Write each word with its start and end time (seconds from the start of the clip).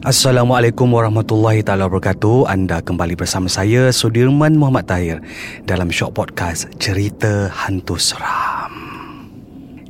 Assalamualaikum 0.00 0.96
warahmatullahi 0.96 1.60
taala 1.60 1.84
wabarakatuh. 1.84 2.48
Anda 2.48 2.80
kembali 2.80 3.20
bersama 3.20 3.52
saya 3.52 3.92
Sudirman 3.92 4.56
Muhammad 4.56 4.88
Tahir 4.88 5.20
dalam 5.68 5.92
Shock 5.92 6.16
Podcast 6.16 6.72
Cerita 6.80 7.52
Hantu 7.52 8.00
Seram. 8.00 8.72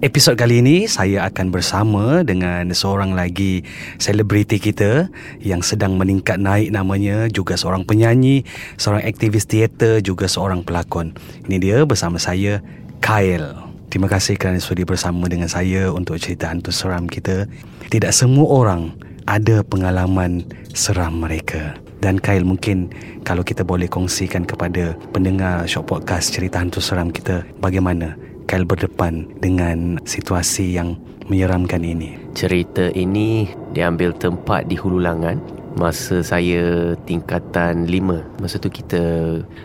Episod 0.02 0.34
kali 0.34 0.66
ini 0.66 0.90
saya 0.90 1.30
akan 1.30 1.54
bersama 1.54 2.26
dengan 2.26 2.74
seorang 2.74 3.14
lagi 3.14 3.62
selebriti 4.02 4.58
kita 4.58 5.06
yang 5.46 5.62
sedang 5.62 5.94
meningkat 5.94 6.42
naik 6.42 6.74
namanya 6.74 7.30
juga 7.30 7.54
seorang 7.54 7.86
penyanyi, 7.86 8.42
seorang 8.82 9.06
aktivis 9.06 9.46
teater 9.46 10.02
juga 10.02 10.26
seorang 10.26 10.66
pelakon. 10.66 11.14
Ini 11.46 11.62
dia 11.62 11.78
bersama 11.86 12.18
saya 12.18 12.58
Kyle. 12.98 13.54
Terima 13.94 14.10
kasih 14.10 14.34
kerana 14.34 14.58
sudi 14.58 14.82
bersama 14.82 15.30
dengan 15.30 15.46
saya 15.46 15.94
untuk 15.94 16.18
cerita 16.18 16.50
hantu 16.50 16.74
seram 16.74 17.06
kita. 17.06 17.46
Tidak 17.86 18.10
semua 18.10 18.50
orang 18.50 19.09
ada 19.30 19.62
pengalaman 19.62 20.42
seram 20.74 21.22
mereka. 21.22 21.78
Dan 22.02 22.18
Kyle 22.18 22.42
mungkin 22.42 22.90
kalau 23.22 23.46
kita 23.46 23.62
boleh 23.62 23.86
kongsikan 23.86 24.42
kepada 24.42 24.98
pendengar 25.14 25.62
Shock 25.70 25.86
Podcast 25.86 26.34
cerita 26.34 26.58
hantu 26.58 26.82
seram 26.82 27.14
kita 27.14 27.46
bagaimana 27.62 28.18
Kyle 28.50 28.66
berdepan 28.66 29.30
dengan 29.38 30.02
situasi 30.02 30.74
yang 30.74 30.98
menyeramkan 31.30 31.86
ini. 31.86 32.18
Cerita 32.34 32.90
ini 32.90 33.46
diambil 33.70 34.10
tempat 34.18 34.66
di 34.66 34.74
Hulu 34.74 34.98
Langan 34.98 35.59
masa 35.76 36.22
saya 36.24 36.94
tingkatan 37.06 37.86
5 37.86 38.42
masa 38.42 38.56
tu 38.58 38.70
kita 38.72 39.02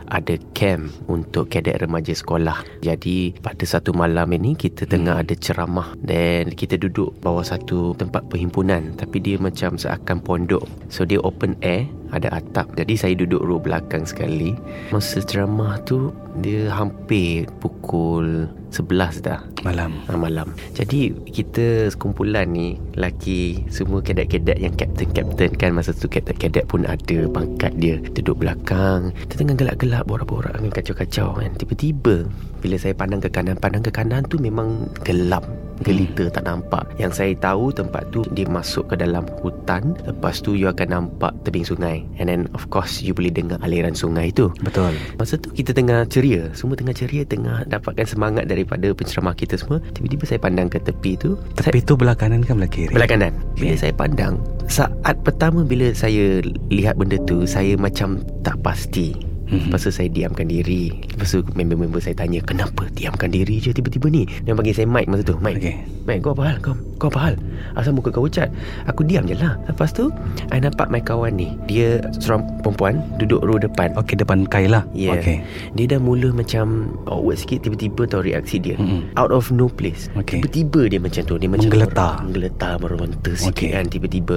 ada 0.09 0.35
camp 0.53 0.91
untuk 1.09 1.49
kadet 1.49 1.81
remaja 1.81 2.13
sekolah. 2.13 2.61
Jadi 2.83 3.33
pada 3.39 3.63
satu 3.65 3.95
malam 3.95 4.29
ini 4.35 4.53
kita 4.53 4.85
tengah 4.85 5.17
hmm. 5.17 5.23
ada 5.25 5.33
ceramah 5.37 5.89
dan 6.03 6.53
kita 6.53 6.77
duduk 6.77 7.15
bawah 7.21 7.45
satu 7.45 7.97
tempat 7.97 8.27
perhimpunan. 8.29 8.93
Tapi 8.97 9.17
dia 9.21 9.37
macam 9.39 9.79
seakan 9.79 10.21
pondok. 10.21 10.65
So 10.91 11.07
dia 11.07 11.21
open 11.23 11.57
air 11.65 11.89
ada 12.13 12.31
atap. 12.37 12.71
Jadi 12.77 12.93
saya 12.95 13.13
duduk 13.17 13.41
row 13.41 13.59
belakang 13.59 14.05
sekali. 14.05 14.53
Masa 14.93 15.19
ceramah 15.23 15.81
tu 15.83 16.13
dia 16.39 16.69
hampir 16.71 17.47
pukul 17.63 18.47
11 18.75 19.23
dah. 19.23 19.39
Malam. 19.63 20.03
Ha, 20.11 20.19
malam. 20.19 20.51
Jadi 20.75 21.15
kita 21.31 21.87
sekumpulan 21.87 22.51
ni 22.51 22.75
laki 22.99 23.63
semua 23.71 24.03
kadet-kadet 24.03 24.59
yang 24.59 24.75
kapten-kapten 24.75 25.55
kan 25.55 25.71
masa 25.71 25.95
tu 25.95 26.11
kadet-kadet 26.11 26.67
pun 26.67 26.83
ada 26.83 27.31
pangkat 27.31 27.71
dia 27.79 28.03
duduk 28.11 28.43
belakang. 28.43 29.15
Kita 29.15 29.39
tengah 29.39 29.55
gelak-gelak 29.55 30.03
borak-borak 30.03 30.59
dengan 30.59 30.75
kacau-kacau 30.75 31.39
kan. 31.39 31.51
Tiba-tiba 31.55 32.27
bila 32.59 32.75
saya 32.75 32.91
pandang 32.91 33.23
ke 33.23 33.31
kanan 33.31 33.55
pandang 33.55 33.83
ke 33.87 33.91
kanan 33.95 34.27
tu 34.27 34.35
memang 34.35 34.91
gelap 35.07 35.47
gelita 35.83 36.31
tak 36.31 36.47
nampak. 36.47 36.87
Yang 37.01 37.11
saya 37.19 37.33
tahu 37.39 37.73
tempat 37.73 38.07
tu 38.13 38.23
dia 38.31 38.47
masuk 38.47 38.93
ke 38.93 38.95
dalam 38.95 39.27
hutan. 39.43 39.97
Lepas 40.07 40.39
tu 40.39 40.55
you 40.55 40.71
akan 40.71 40.87
nampak 40.87 41.35
tebing 41.43 41.67
sungai. 41.67 42.05
And 42.21 42.31
then 42.31 42.47
of 42.55 42.69
course 42.71 43.03
you 43.03 43.11
boleh 43.11 43.33
dengar 43.33 43.59
aliran 43.65 43.97
sungai 43.97 44.31
tu. 44.31 44.53
Betul. 44.63 44.95
Masa 45.19 45.35
tu 45.35 45.51
kita 45.51 45.75
tengah 45.75 46.07
ceria. 46.07 46.47
Semua 46.55 46.79
tengah 46.79 46.95
ceria 46.95 47.27
tengah 47.27 47.67
dapatkan 47.67 48.07
semangat 48.07 48.47
daripada 48.47 48.91
penceramah 48.95 49.35
kita 49.35 49.59
semua. 49.59 49.83
Tiba-tiba 49.91 50.23
saya 50.23 50.39
pandang 50.39 50.71
ke 50.71 50.79
tepi 50.79 51.19
tu. 51.19 51.35
Tepi 51.59 51.81
saya, 51.81 51.87
tu 51.87 51.93
belah 51.99 52.15
kanan 52.15 52.45
kan 52.45 52.61
belah 52.61 52.71
kiri? 52.71 52.93
Belah 52.93 53.09
kanan. 53.09 53.33
Bila 53.59 53.75
okay. 53.75 53.81
saya 53.89 53.93
pandang 53.95 54.39
saat 54.65 55.17
pertama 55.21 55.61
bila 55.61 55.93
saya 55.93 56.41
lihat 56.73 56.97
benda 56.97 57.21
tu 57.29 57.45
saya 57.45 57.77
macam 57.77 58.21
tak 58.41 58.57
pasti 58.65 59.34
Mm-hmm. 59.45 59.69
Lepas 59.69 59.85
tu 59.85 59.91
saya 59.93 60.09
diamkan 60.09 60.49
diri. 60.49 60.89
Lepas 61.13 61.29
tu 61.37 61.45
member-member 61.53 62.01
saya 62.01 62.17
tanya 62.17 62.41
Kenapa 62.41 62.89
diamkan 62.97 63.29
diri 63.29 63.61
je 63.61 63.69
tiba-tiba 63.69 64.09
ni? 64.09 64.25
Dia 64.25 64.57
bagi 64.57 64.73
saya 64.73 64.89
mic 64.89 65.05
masa 65.05 65.21
tu. 65.21 65.37
Mic 65.37 65.61
okay. 65.61 65.85
Mic 66.09 66.25
kau 66.25 66.33
apa 66.33 66.43
hal? 66.49 66.57
Kau, 66.61 66.73
kau 66.97 67.09
apa 67.13 67.19
hal? 67.29 67.35
Asal 67.77 67.93
muka 67.93 68.09
kau 68.09 68.25
ucat. 68.25 68.49
Aku 68.89 69.05
diam 69.05 69.29
je 69.29 69.37
lah. 69.37 69.57
Lepas 69.69 69.93
tu 69.93 70.09
I 70.49 70.57
nampak 70.57 70.89
my 70.89 71.01
kawan 71.01 71.37
ni. 71.37 71.53
Dia 71.69 72.01
seorang 72.17 72.45
perempuan 72.65 73.01
Duduk 73.21 73.45
row 73.45 73.61
depan. 73.61 73.93
Okay 73.93 74.17
depan 74.17 74.49
Kai 74.49 74.65
lah. 74.65 74.81
Yeah. 74.97 75.17
okay. 75.17 75.45
Dia 75.77 75.93
dah 75.93 75.99
mula 76.01 76.33
macam 76.33 76.97
Awkward 77.05 77.37
sikit. 77.37 77.65
Tiba-tiba 77.65 78.09
tau 78.09 78.25
reaksi 78.25 78.57
dia. 78.57 78.77
Mm-hmm. 78.81 79.13
Out 79.17 79.29
of 79.29 79.53
no 79.53 79.69
place. 79.69 80.09
Okay. 80.17 80.41
Tiba-tiba 80.41 80.89
dia 80.89 80.99
macam 81.01 81.21
tu. 81.21 81.35
Dia 81.37 81.49
macam 81.49 81.69
Menggeletar. 81.69 82.13
Menggeletar 82.25 82.73
Meronta 82.81 83.31
sikit 83.37 83.53
okay. 83.53 83.77
kan 83.77 83.85
Tiba-tiba. 83.85 84.35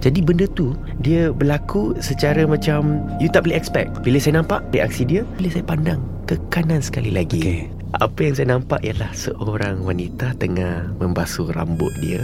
Jadi 0.00 0.18
benda 0.22 0.46
tu 0.52 0.76
Dia 1.02 1.34
berlaku 1.34 1.98
Secara 1.98 2.46
macam 2.48 3.04
You 3.20 3.28
tak 3.28 3.44
boleh 3.44 3.56
expect. 3.56 4.00
Bila 4.00 4.16
saya 4.22 4.40
nampak 4.40 4.45
nampak 4.46 4.62
reaksi 4.70 5.02
dia 5.02 5.26
bila 5.34 5.50
saya 5.50 5.66
pandang 5.66 5.98
ke 6.30 6.38
kanan 6.54 6.78
sekali 6.78 7.10
lagi. 7.10 7.42
Okay. 7.42 7.60
Apa 7.98 8.30
yang 8.30 8.34
saya 8.38 8.48
nampak 8.54 8.78
ialah 8.86 9.10
seorang 9.10 9.82
wanita 9.82 10.38
tengah 10.38 10.86
membasuh 11.02 11.50
rambut 11.50 11.90
dia. 11.98 12.22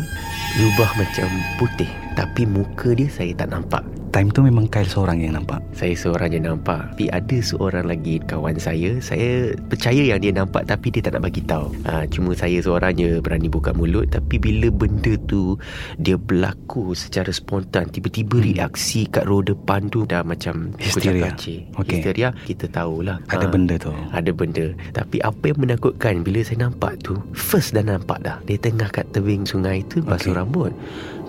Lubah 0.62 1.02
macam 1.02 1.26
putih 1.58 1.90
tapi 2.14 2.44
muka 2.44 2.92
dia 2.92 3.08
saya 3.08 3.32
tak 3.34 3.50
nampak. 3.52 3.82
Time 4.12 4.28
tu 4.28 4.44
memang 4.44 4.68
Kyle 4.68 4.84
seorang 4.84 5.24
yang 5.24 5.40
nampak 5.40 5.64
Saya 5.72 5.96
seorang 5.96 6.36
yang 6.36 6.44
nampak 6.44 6.84
Tapi 6.92 7.08
ada 7.08 7.36
seorang 7.40 7.88
lagi 7.88 8.20
kawan 8.28 8.60
saya 8.60 9.00
Saya 9.00 9.56
percaya 9.72 10.04
yang 10.04 10.20
dia 10.20 10.28
nampak 10.36 10.68
Tapi 10.68 10.92
dia 10.92 11.00
tak 11.00 11.16
nak 11.16 11.32
bagi 11.32 11.40
tahu. 11.48 11.72
Ha, 11.88 12.04
cuma 12.12 12.36
saya 12.36 12.60
seorang 12.60 12.92
je 13.00 13.24
berani 13.24 13.48
buka 13.48 13.72
mulut 13.72 14.12
Tapi 14.12 14.36
bila 14.36 14.68
benda 14.68 15.16
tu 15.24 15.56
Dia 15.96 16.20
berlaku 16.20 16.92
secara 16.92 17.32
spontan 17.32 17.88
Tiba-tiba 17.88 18.36
hmm. 18.36 18.46
reaksi 18.52 19.08
kat 19.08 19.24
row 19.24 19.40
depan 19.40 19.88
tu 19.88 20.04
Dah 20.04 20.20
macam 20.20 20.76
Histeria 20.76 21.32
okay. 21.32 21.96
Histeria 21.96 22.36
Kita 22.44 22.68
tahulah 22.68 23.16
Ada 23.32 23.48
ha, 23.48 23.52
benda 23.52 23.80
tu 23.80 23.96
Ada 24.12 24.28
benda 24.28 24.76
Tapi 24.92 25.24
apa 25.24 25.56
yang 25.56 25.64
menakutkan 25.64 26.20
Bila 26.20 26.44
saya 26.44 26.68
nampak 26.68 27.00
tu 27.00 27.16
First 27.32 27.72
dah 27.72 27.80
nampak 27.80 28.20
dah 28.20 28.44
Dia 28.44 28.60
tengah 28.60 28.92
kat 28.92 29.08
tebing 29.16 29.48
sungai 29.48 29.80
tu 29.88 30.04
Basuh 30.04 30.36
okay. 30.36 30.36
rambut 30.36 30.72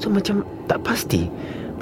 So 0.03 0.11
macam 0.11 0.43
tak 0.67 0.83
pasti 0.83 1.31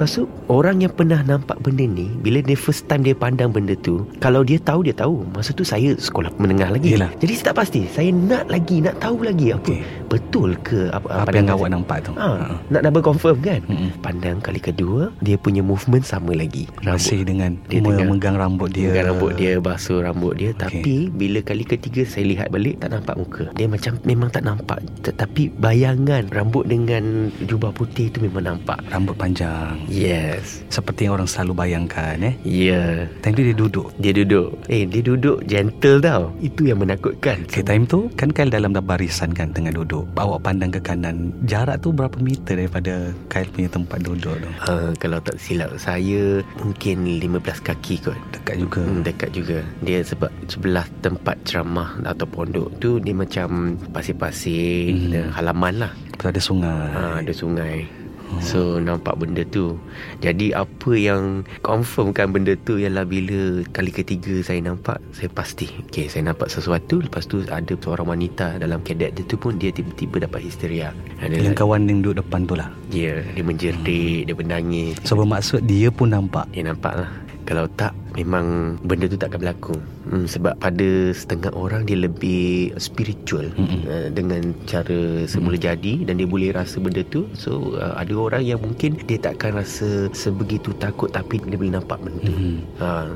Lepas 0.02 0.18
tu 0.18 0.26
Orang 0.50 0.82
yang 0.82 0.90
pernah 0.90 1.22
nampak 1.22 1.62
benda 1.62 1.86
ni 1.86 2.10
Bila 2.18 2.42
dia 2.42 2.58
first 2.58 2.90
time 2.90 3.06
dia 3.06 3.14
pandang 3.14 3.54
benda 3.54 3.78
tu 3.78 4.02
Kalau 4.18 4.42
dia 4.42 4.58
tahu 4.58 4.82
Dia 4.82 4.90
tahu. 4.90 5.22
Masa 5.30 5.54
tu 5.54 5.62
saya 5.62 5.94
sekolah 5.94 6.34
menengah 6.42 6.74
lagi. 6.74 6.98
Yelah. 6.98 7.14
Jadi 7.22 7.38
saya 7.38 7.54
tak 7.54 7.62
pasti. 7.62 7.86
Saya 7.86 8.10
nak 8.10 8.50
lagi 8.50 8.82
Nak 8.82 8.98
tahu 8.98 9.22
lagi 9.22 9.54
apa 9.54 9.62
okay. 9.62 9.86
Betul 10.10 10.58
ke 10.66 10.90
Apa, 10.90 11.22
apa 11.22 11.30
yang 11.30 11.54
awak 11.54 11.70
nampak 11.70 12.02
tu. 12.02 12.18
Ha, 12.18 12.34
ha. 12.34 12.58
Nak 12.74 12.82
double 12.82 13.04
confirm 13.06 13.38
kan? 13.46 13.62
Mm-hmm. 13.62 13.90
Pandang 14.02 14.42
kali 14.42 14.58
kedua 14.58 15.14
Dia 15.22 15.38
punya 15.38 15.62
movement 15.62 16.02
sama 16.02 16.34
lagi. 16.34 16.66
Rambut. 16.82 16.98
Masih 16.98 17.22
dengan 17.22 17.54
Dia 17.70 17.78
memegang 17.78 18.34
rambut 18.34 18.74
dia. 18.74 18.90
Memegang 18.90 19.06
rambut 19.14 19.32
dia 19.38 19.62
Basuh 19.62 20.02
rambut 20.02 20.34
dia. 20.34 20.50
Okay. 20.50 20.82
Tapi 20.82 20.96
Bila 21.14 21.38
kali 21.46 21.62
ketiga 21.62 22.02
Saya 22.02 22.26
lihat 22.26 22.50
balik 22.50 22.82
Tak 22.82 22.90
nampak 22.90 23.14
muka. 23.14 23.44
Dia 23.54 23.70
macam 23.70 24.02
Memang 24.02 24.34
tak 24.34 24.42
nampak. 24.42 24.82
Tetapi 25.06 25.62
bayangan 25.62 26.26
Rambut 26.34 26.66
dengan 26.66 27.30
Jubah 27.46 27.70
putih 27.70 28.10
tu 28.10 28.18
memang 28.18 28.42
nampak. 28.42 28.82
Rambut 28.90 29.14
panjang 29.14 29.78
Yes 29.92 30.64
Seperti 30.72 31.04
yang 31.04 31.20
orang 31.20 31.28
selalu 31.28 31.52
bayangkan 31.52 32.16
eh 32.24 32.34
Ya 32.40 32.72
yeah. 32.72 32.92
Time 33.20 33.36
tu 33.36 33.44
dia 33.44 33.52
duduk 33.52 33.92
Dia 34.00 34.16
duduk 34.16 34.56
Eh 34.72 34.88
dia 34.88 35.04
duduk 35.04 35.44
gentle 35.44 36.00
tau 36.00 36.32
Itu 36.40 36.64
yang 36.64 36.80
menakutkan 36.80 37.44
Okay 37.44 37.60
time 37.60 37.84
tu 37.84 38.08
Kan 38.16 38.32
Kyle 38.32 38.48
dalam 38.48 38.72
barisan 38.72 39.36
kan 39.36 39.52
Tengah 39.52 39.76
duduk 39.76 40.08
Awak 40.16 40.40
pandang 40.40 40.72
ke 40.72 40.80
kanan 40.80 41.36
Jarak 41.44 41.84
tu 41.84 41.92
berapa 41.92 42.16
meter 42.16 42.56
Daripada 42.56 43.12
Kyle 43.28 43.52
punya 43.52 43.68
tempat 43.68 44.00
duduk 44.00 44.32
tu 44.40 44.50
Uh, 44.62 44.94
kalau 44.96 45.18
tak 45.18 45.42
silap 45.42 45.74
saya 45.74 46.38
mungkin 46.62 47.02
15 47.18 47.42
kaki 47.60 47.98
kot. 47.98 48.14
Dekat 48.30 48.56
juga 48.56 48.80
Hmm, 48.86 49.02
dekat 49.02 49.30
juga. 49.34 49.58
Dia 49.82 49.98
sebab 50.00 50.30
sebelah 50.46 50.86
tempat 51.02 51.34
ceramah 51.42 51.98
atau 52.06 52.22
pondok 52.24 52.70
tu 52.78 53.02
dia 53.02 53.10
macam 53.10 53.74
pasir-pasir 53.90 54.94
Hmm. 54.94 55.34
halaman 55.34 55.74
lah. 55.82 55.92
Betul 56.14 56.30
ada 56.30 56.40
sungai 56.40 56.88
Ha, 56.94 57.02
ada 57.26 57.32
sungai. 57.34 58.01
So 58.40 58.80
nampak 58.80 59.20
benda 59.20 59.44
tu. 59.44 59.76
Jadi 60.24 60.56
apa 60.56 60.92
yang 60.96 61.44
Confirmkan 61.60 62.32
benda 62.32 62.56
tu 62.64 62.80
Ialah 62.80 63.04
bila 63.04 63.60
Kali 63.70 63.92
ketiga 63.92 64.40
saya 64.40 64.62
nampak 64.64 64.98
Saya 65.12 65.28
pasti 65.32 65.68
Okay 65.88 66.08
saya 66.08 66.32
nampak 66.32 66.48
sesuatu. 66.48 67.02
Lepas 67.02 67.28
tu 67.28 67.44
ada 67.46 67.72
seorang 67.76 68.08
wanita 68.16 68.56
Dalam 68.56 68.80
kadet 68.80 69.14
dia 69.16 69.24
tu 69.26 69.36
pun 69.36 69.56
Dia 69.56 69.70
tiba-tiba 69.70 70.24
dapat 70.24 70.44
histeria. 70.44 70.90
Ada 71.20 71.38
Yang 71.38 71.56
kawan 71.58 71.88
yang 71.88 72.00
duduk 72.02 72.24
depan 72.24 72.44
tu 72.48 72.54
lah. 72.56 72.68
Dia 72.88 73.20
Dia 73.36 73.44
menjerit 73.44 74.28
Dia 74.28 74.34
menangis. 74.34 74.96
So 75.04 75.14
bermaksud 75.18 75.64
dia 75.64 75.88
pun 75.92 76.12
nampak. 76.12 76.48
Dia 76.52 76.68
nampak 76.68 76.94
lah 77.06 77.10
Kalau 77.46 77.66
tak 77.76 78.01
Memang 78.12 78.76
benda 78.84 79.08
tu 79.08 79.16
tak 79.16 79.32
akan 79.32 79.40
berlaku 79.40 79.76
hmm, 80.08 80.26
Sebab 80.28 80.54
pada 80.56 80.88
setengah 81.10 81.52
orang 81.52 81.82
Dia 81.84 81.96
lebih 81.96 82.76
spiritual 82.76 83.48
Mm-mm. 83.56 83.82
uh, 83.84 84.08
Dengan 84.08 84.52
cara 84.64 85.24
semula 85.24 85.56
jadi 85.56 86.04
Dan 86.04 86.20
dia 86.20 86.28
boleh 86.28 86.52
rasa 86.52 86.76
benda 86.76 87.00
tu 87.02 87.24
So 87.32 87.74
uh, 87.74 87.96
ada 87.96 88.12
orang 88.12 88.44
yang 88.44 88.60
mungkin 88.60 89.00
Dia 89.04 89.16
takkan 89.16 89.56
rasa 89.56 90.12
sebegitu 90.12 90.76
takut 90.76 91.08
Tapi 91.08 91.40
dia 91.40 91.56
boleh 91.56 91.72
nampak 91.72 91.98
benda 91.98 92.20
tu 92.20 92.30
Mhm. 92.32 92.56
ha. 92.78 93.12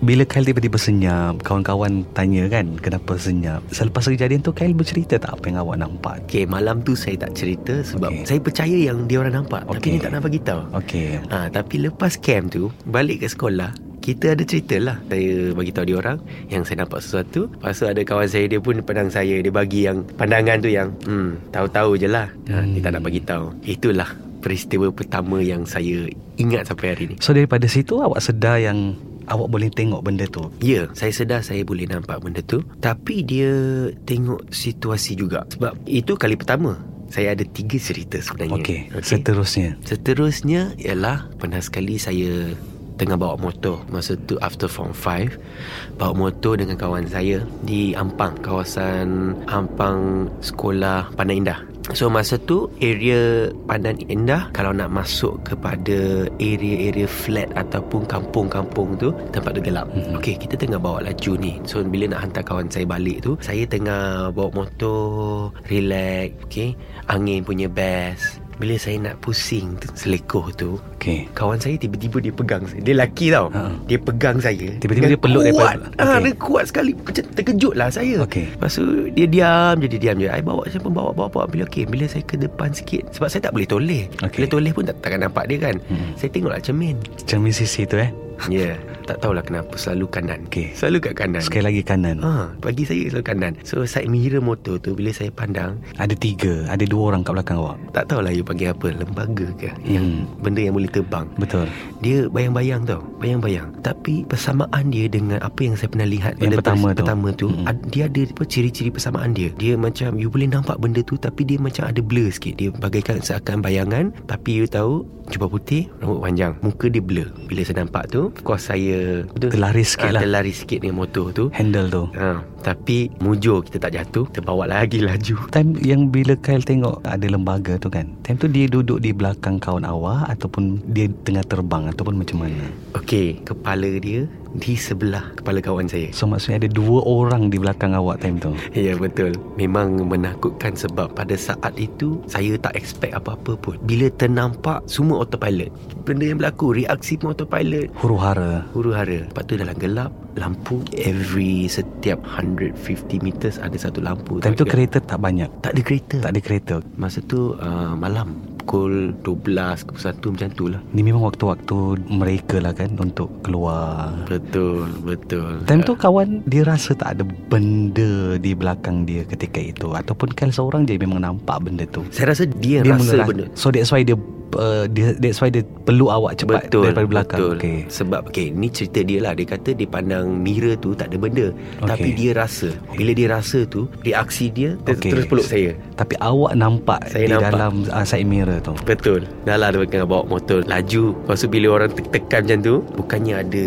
Bila 0.00 0.22
Kyle 0.22 0.46
tiba-tiba 0.46 0.78
senyap 0.78 1.42
Kawan-kawan 1.42 2.06
tanya 2.12 2.46
kan 2.46 2.78
Kenapa 2.78 3.16
senyap 3.16 3.60
Selepas 3.68 4.06
kejadian 4.06 4.40
tu 4.40 4.52
Kyle 4.52 4.70
bercerita 4.70 5.18
tak 5.18 5.34
Apa 5.34 5.50
yang 5.50 5.58
awak 5.60 5.80
nampak 5.80 6.14
Okay 6.24 6.46
malam 6.46 6.80
tu 6.80 6.94
saya 6.94 7.18
tak 7.18 7.34
cerita 7.34 7.82
Sebab 7.82 8.08
okay. 8.08 8.24
saya 8.24 8.38
percaya 8.38 8.76
yang 8.76 9.04
dia 9.04 9.18
orang 9.18 9.42
nampak 9.42 9.66
okay. 9.66 9.74
Tapi 9.74 9.88
dia 9.90 10.00
tak 10.00 10.12
nak 10.14 10.22
bagi 10.22 10.40
tahu 10.40 10.62
Okay 10.78 11.08
Ha, 11.26 11.48
tapi 11.48 11.82
lepas 11.82 12.14
camp 12.16 12.48
tu 12.48 12.70
Balik 12.86 13.24
ke 13.24 13.28
sekolah 13.28 13.74
kita 14.04 14.36
ada 14.36 14.44
cerita 14.44 14.76
lah. 14.76 14.96
Saya 15.08 15.56
bagi 15.56 15.72
tahu 15.72 15.84
dia 15.88 15.96
orang 15.96 16.20
Yang 16.52 16.62
saya 16.68 16.76
nampak 16.84 17.00
sesuatu. 17.00 17.48
Lepas 17.48 17.80
tu 17.80 17.88
ada 17.88 18.00
kawan 18.04 18.28
saya 18.28 18.44
Dia 18.44 18.60
pun 18.60 18.76
pandang 18.84 19.08
saya. 19.08 19.40
Dia 19.40 19.48
bagi 19.48 19.88
yang 19.88 20.04
Pandangan 20.04 20.60
tu 20.60 20.68
yang 20.68 20.92
Hmm 21.08 21.40
Tahu-tahu 21.48 21.96
je 21.96 22.08
lah. 22.12 22.28
Ha, 22.52 22.68
Dia 22.68 22.80
tak 22.84 23.00
nak 23.00 23.02
bagi 23.08 23.24
tahu. 23.24 23.56
Itulah 23.64 24.12
Peristiwa 24.44 24.92
pertama 24.92 25.40
yang 25.40 25.64
saya 25.64 26.04
Ingat 26.36 26.68
sampai 26.68 26.92
hari 26.92 27.04
ni. 27.08 27.16
So 27.24 27.32
daripada 27.32 27.64
situ 27.64 27.96
awak 28.04 28.20
sedar 28.20 28.60
yang 28.60 28.92
Awak 29.24 29.48
boleh 29.48 29.72
tengok 29.72 30.04
benda 30.04 30.28
tu? 30.28 30.52
Ya, 30.60 30.84
saya 30.92 31.08
sedar 31.08 31.40
saya 31.40 31.64
boleh 31.64 31.88
nampak 31.88 32.20
benda 32.20 32.44
tu. 32.44 32.60
Tapi 32.84 33.24
dia 33.24 33.88
tengok 34.04 34.52
situasi 34.52 35.16
juga. 35.16 35.48
Sebab 35.48 35.80
itu 35.88 36.12
kali 36.20 36.36
pertama 36.36 36.76
Saya 37.08 37.32
ada 37.32 37.40
tiga 37.40 37.80
cerita 37.80 38.20
sebenarnya. 38.20 38.60
Okey 38.60 38.78
Seterusnya. 39.00 39.80
Seterusnya 39.80 40.76
ialah 40.76 41.32
pernah 41.40 41.64
sekali 41.64 41.96
saya 41.96 42.52
tengah 42.96 43.18
bawa 43.18 43.34
motor 43.38 43.82
masa 43.90 44.14
tu 44.26 44.38
after 44.40 44.70
form 44.70 44.94
5 44.94 45.98
bawa 45.98 46.12
motor 46.14 46.58
dengan 46.58 46.78
kawan 46.78 47.06
saya 47.10 47.42
di 47.66 47.92
Ampang 47.94 48.38
kawasan 48.40 49.34
Ampang 49.50 50.30
Sekolah 50.40 51.10
Pandan 51.18 51.42
Indah 51.42 51.60
So 51.92 52.08
masa 52.08 52.40
tu 52.40 52.72
area 52.80 53.52
Pandan 53.68 54.00
Indah 54.08 54.48
kalau 54.56 54.72
nak 54.72 54.88
masuk 54.88 55.36
kepada 55.44 56.24
area-area 56.40 57.04
flat 57.04 57.52
ataupun 57.52 58.08
kampung-kampung 58.08 58.96
tu 58.96 59.12
tempat 59.36 59.52
tu 59.52 59.60
gelap. 59.60 59.92
Mhm. 59.92 60.00
Mm-hmm. 60.00 60.16
Okey, 60.16 60.34
kita 60.40 60.54
tengah 60.56 60.80
bawa 60.80 61.04
laju 61.04 61.32
ni. 61.36 61.60
So 61.68 61.84
bila 61.84 62.08
nak 62.08 62.24
hantar 62.24 62.40
kawan 62.48 62.72
saya 62.72 62.88
balik 62.88 63.20
tu, 63.20 63.36
saya 63.44 63.68
tengah 63.68 64.32
bawa 64.32 64.64
motor, 64.64 65.52
relax, 65.68 66.32
okey. 66.48 66.72
Angin 67.12 67.44
punya 67.44 67.68
best. 67.68 68.40
Bila 68.54 68.74
saya 68.76 68.96
nak 69.02 69.18
pusing 69.18 69.74
tu, 69.76 69.90
selekoh 69.92 70.48
tu, 70.54 70.78
Okay 70.94 71.26
kawan 71.34 71.58
saya 71.58 71.74
tiba-tiba 71.74 72.16
dia 72.18 72.30
pegang 72.30 72.62
saya. 72.64 72.80
Dia 72.80 72.94
lelaki 72.94 73.28
tau. 73.28 73.50
Ha. 73.50 73.74
Dia 73.84 73.98
pegang 73.98 74.38
saya. 74.38 74.68
Tiba-tiba 74.78 75.06
dia 75.06 75.18
peluk 75.18 75.42
kuat. 75.50 75.76
daripada- 75.76 76.00
Ah, 76.00 76.16
Okey. 76.16 76.22
dia 76.22 76.32
kuat 76.38 76.64
sekali. 76.64 76.92
Macam 76.96 77.24
terkejut 77.34 77.74
lah 77.74 77.88
saya. 77.90 78.14
Okey. 78.22 78.46
Lepas 78.48 78.72
tu 78.72 78.84
dia 79.10 79.26
diam 79.26 79.74
je, 79.76 79.86
dia 79.86 80.00
diam 80.00 80.16
je. 80.16 80.28
I 80.28 80.40
bawa 80.40 80.62
siapa 80.64 80.88
bawa 80.88 81.10
bawa 81.10 81.28
bawa 81.28 81.44
bila 81.44 81.66
okey, 81.66 81.84
bila 81.84 82.06
saya 82.06 82.22
ke 82.22 82.36
depan 82.36 82.70
sikit 82.70 83.10
sebab 83.10 83.28
saya 83.28 83.42
tak 83.42 83.52
boleh 83.52 83.66
toleh. 83.66 84.02
Okey. 84.22 84.38
Bila 84.38 84.46
toleh 84.48 84.72
pun 84.72 84.84
tak 84.84 84.96
takkan 85.00 85.20
nampak 85.20 85.44
dia 85.44 85.58
kan. 85.60 85.76
Hmm. 85.84 86.14
Saya 86.14 86.30
tengoklah 86.30 86.60
cermin. 86.60 86.96
Cermin 87.20 87.52
sisi 87.52 87.84
tu 87.84 87.98
eh 87.98 88.08
Ya, 88.46 88.74
yeah. 88.74 88.76
tak 89.04 89.20
tahulah 89.20 89.40
kenapa 89.40 89.74
selalu 89.74 90.06
kanan. 90.08 90.40
Okey. 90.48 90.74
Selalu 90.74 90.98
kat 91.00 91.14
kanan. 91.16 91.40
Sekali 91.40 91.64
lagi 91.64 91.82
kanan 91.82 92.16
Ha, 92.20 92.52
bagi 92.58 92.84
saya 92.84 93.08
selalu 93.08 93.24
kanan. 93.24 93.52
So 93.62 93.84
side 93.84 94.06
mirror 94.06 94.40
motor 94.40 94.76
tu 94.76 94.92
bila 94.92 95.10
saya 95.10 95.28
pandang, 95.28 95.76
Ada 95.96 96.12
tiga 96.14 96.64
Ada 96.66 96.84
dua 96.84 97.12
orang 97.12 97.22
kat 97.22 97.32
belakang 97.34 97.58
awak 97.58 97.76
tak 97.90 98.10
tahulah 98.10 98.30
you 98.30 98.42
panggil 98.42 98.70
apa, 98.70 98.90
lembaga 98.90 99.46
ke? 99.54 99.70
Yang 99.82 100.04
Hmm. 100.04 100.22
benda 100.40 100.60
yang 100.60 100.74
boleh 100.74 100.90
terbang. 100.90 101.26
Betul 101.36 101.66
Dia 102.00 102.26
bayang-bayang 102.26 102.82
tau 102.84 103.00
Bayang-bayang 103.16 103.70
Tapi 103.80 104.24
persamaan 104.24 104.88
dia 104.88 105.06
Dengan 105.06 105.38
apa 105.40 105.60
yang 105.60 105.74
saya 105.74 105.88
pernah 105.88 106.04
lihat 106.04 106.36
Yang 106.38 106.60
pertama 106.60 106.86
tu. 106.90 106.98
Pertama 107.00 107.28
tu 107.32 107.46
ad, 107.64 107.76
Dia 107.88 108.06
ada 108.06 108.22
apa, 108.24 108.42
ciri-ciri 108.44 108.90
persamaan 108.90 109.32
dia 109.32 109.50
Dia 109.54 109.74
macam 109.74 110.16
You 110.16 110.28
boleh 110.28 110.48
nampak 110.48 110.78
benda 110.78 111.00
tu 111.00 111.14
Tapi 111.14 111.44
dia 111.44 111.56
macam 111.56 111.86
ada 111.86 112.00
blur 112.00 112.28
sikit 112.28 112.54
Dia 112.56 112.68
bagaikan 112.70 113.20
seakan 113.20 113.60
bayangan 113.60 114.12
Tapi 114.24 114.50
you 114.54 114.66
tahu 114.66 115.04
Jubah 115.26 115.48
putih 115.48 115.88
Rambut 115.98 116.20
panjang 116.20 116.52
Muka 116.60 116.86
dia 116.86 117.00
blur 117.00 117.28
Bila 117.44 117.60
saya 117.62 117.80
nampak 117.80 118.08
tu 118.08 118.23
Of 118.30 118.46
course 118.46 118.70
saya 118.70 119.26
betul, 119.28 119.50
Terlaris 119.52 119.98
sikit 119.98 120.08
ah, 120.08 120.14
lah. 120.16 120.22
Terlaris 120.24 120.56
sikit 120.62 120.78
dengan 120.80 120.96
motor 121.02 121.34
tu. 121.34 121.44
Handle 121.52 121.88
tu. 121.90 122.04
Ha, 122.14 122.40
Tapi 122.64 123.12
Mujur 123.20 123.60
kita 123.60 123.76
tak 123.76 123.92
jatuh 123.92 124.24
Kita 124.32 124.40
bawa 124.40 124.64
lagi 124.64 125.04
laju. 125.04 125.36
Time 125.52 125.76
yang 125.84 126.08
bila 126.08 126.32
Kyle 126.40 126.64
tengok 126.64 127.04
Ada 127.04 127.28
lembaga 127.28 127.76
tu 127.76 127.92
kan 127.92 128.08
Time 128.24 128.40
tu 128.40 128.48
dia 128.48 128.64
duduk 128.64 129.04
di 129.04 129.12
belakang 129.12 129.60
kawan 129.60 129.84
awak 129.84 130.32
Ataupun 130.32 130.80
dia 130.96 131.12
tengah 131.28 131.44
terbang 131.44 131.92
Ataupun 131.92 132.16
macam 132.16 132.48
mana? 132.48 132.64
Okey 132.96 133.44
Kepala 133.44 134.00
dia 134.00 134.24
Di 134.56 134.72
sebelah 134.74 135.36
Kepala 135.36 135.60
kawan 135.60 135.84
saya. 135.84 136.08
So 136.16 136.24
maksudnya 136.24 136.64
ada 136.64 136.70
dua 136.72 137.04
orang 137.04 137.52
di 137.52 137.60
belakang 137.60 137.92
awak 137.92 138.24
time 138.24 138.40
tu? 138.40 138.56
Ya 138.72 138.96
betul. 138.96 139.36
Memang 139.60 140.08
menakutkan 140.08 140.72
sebab 140.72 141.12
pada 141.12 141.36
saat 141.36 141.76
itu 141.76 142.16
Saya 142.24 142.56
tak 142.56 142.72
expect 142.80 143.12
apa-apa 143.12 143.60
pun. 143.60 143.76
Bila 143.84 144.08
ternampak 144.16 144.88
Semua 144.88 145.20
autopilot 145.20 145.68
Benda 146.08 146.24
yang 146.24 146.40
berlaku 146.40 146.80
Reaksi 146.80 147.20
pun 147.20 147.36
autopilot. 147.36 147.92
Huru 148.00 148.16
hara. 148.16 148.64
Huru 148.72 148.96
hara. 148.96 149.28
Lepas 149.28 149.44
tu 149.44 149.60
dalam 149.60 149.76
gelap 149.76 150.23
Lampu 150.34 150.82
Every 150.92 151.66
Setiap 151.66 152.20
150 152.22 152.74
meters 153.20 153.56
Ada 153.56 153.76
satu 153.80 153.98
lampu. 153.98 154.38
Time 154.38 154.54
tu 154.54 154.64
kereta 154.64 154.98
tak 154.98 155.18
banyak. 155.18 155.48
Tak 155.60 155.72
ada 155.72 155.80
kereta. 155.80 156.16
Tak 156.20 156.30
ada 156.30 156.40
kereta. 156.40 156.74
Masa 156.94 157.22
tu 157.22 157.54
uh, 157.54 157.94
Malam 157.94 158.34
Pukul 158.58 159.12
12 159.20 159.84
Pukul 159.84 160.00
1 160.00 160.34
macam 160.34 160.48
tu 160.50 160.64
lah. 160.68 160.80
Ni 160.90 161.00
memang 161.00 161.22
waktu-waktu 161.22 161.76
mereka 162.06 162.58
lah 162.58 162.72
kan 162.72 162.96
Untuk 162.96 163.30
keluar. 163.40 164.14
Betul 164.24 164.88
Betul. 165.00 165.62
Time 165.64 165.82
tu 165.82 165.94
kawan 165.94 166.42
Dia 166.44 166.64
rasa 166.64 166.92
tak 166.92 167.14
ada 167.14 167.24
benda 167.24 168.34
Di 168.36 168.52
belakang 168.52 169.04
dia 169.04 169.22
ketika 169.22 169.60
itu? 169.60 169.92
Ataupun 169.92 170.32
Kyle 170.32 170.50
seorang 170.50 170.84
je 170.84 170.96
memang 170.96 171.20
nampak 171.20 171.62
benda 171.62 171.84
tu? 171.86 172.02
Saya 172.08 172.32
rasa 172.32 172.48
dia, 172.48 172.80
Dia 172.80 172.94
rasa 172.94 173.00
mengeras- 173.00 173.28
benda 173.28 173.44
So 173.52 173.68
that's 173.68 173.90
why 173.90 174.02
dia 174.02 174.16
uh, 174.52 174.84
dia, 174.86 175.16
That's 175.16 175.38
why 175.38 175.48
dia 175.48 175.64
peluk 175.84 176.08
awak 176.08 176.36
cepat 176.36 176.68
betul, 176.68 176.84
Daripada 176.86 177.06
belakang. 177.06 177.38
Betul. 177.40 177.56
Okay. 177.56 177.78
Sebab 177.88 178.20
okay, 178.28 178.46
Ni 178.48 178.68
cerita 178.68 179.00
dia 179.00 179.18
lah. 179.20 179.32
Dia 179.32 179.46
kata 179.48 179.72
dia 179.72 179.84
pandang 179.84 180.28
mirror 180.28 180.76
tu 180.76 180.92
Tak 180.92 181.08
ada 181.08 181.16
benda. 181.16 181.46
Okay. 181.50 181.88
Tapi 181.88 182.08
dia 182.12 182.30
rasa. 182.34 182.68
Bila 182.92 183.10
dia 183.10 183.28
rasa 183.28 183.64
tu 183.64 183.88
Reaksi 184.00 184.46
dia 184.48 184.76
Okey. 184.84 185.10
Terus 185.10 185.24
peluk 185.24 185.46
saya. 185.46 185.70
Tapi 185.94 186.14
awak 186.18 186.52
nampak 186.54 187.00
Saya 187.08 187.24
Di 187.24 187.32
nampak. 187.32 187.50
dalam 187.50 187.72
uh, 187.88 188.04
side 188.04 188.28
mirror 188.28 188.58
tu? 188.60 188.74
Betul. 188.84 189.24
Dah 189.42 189.56
lah 189.56 189.72
dia 189.72 189.86
tengah 189.86 190.06
bawa 190.06 190.24
motor. 190.26 190.60
Laju. 190.64 191.16
Lepas 191.16 191.40
tu 191.40 191.48
bila 191.48 191.66
orang 191.72 191.90
te- 191.90 192.08
tekan 192.10 192.44
macam 192.44 192.58
tu 192.60 192.74
Bukannya 192.94 193.34
ada 193.40 193.64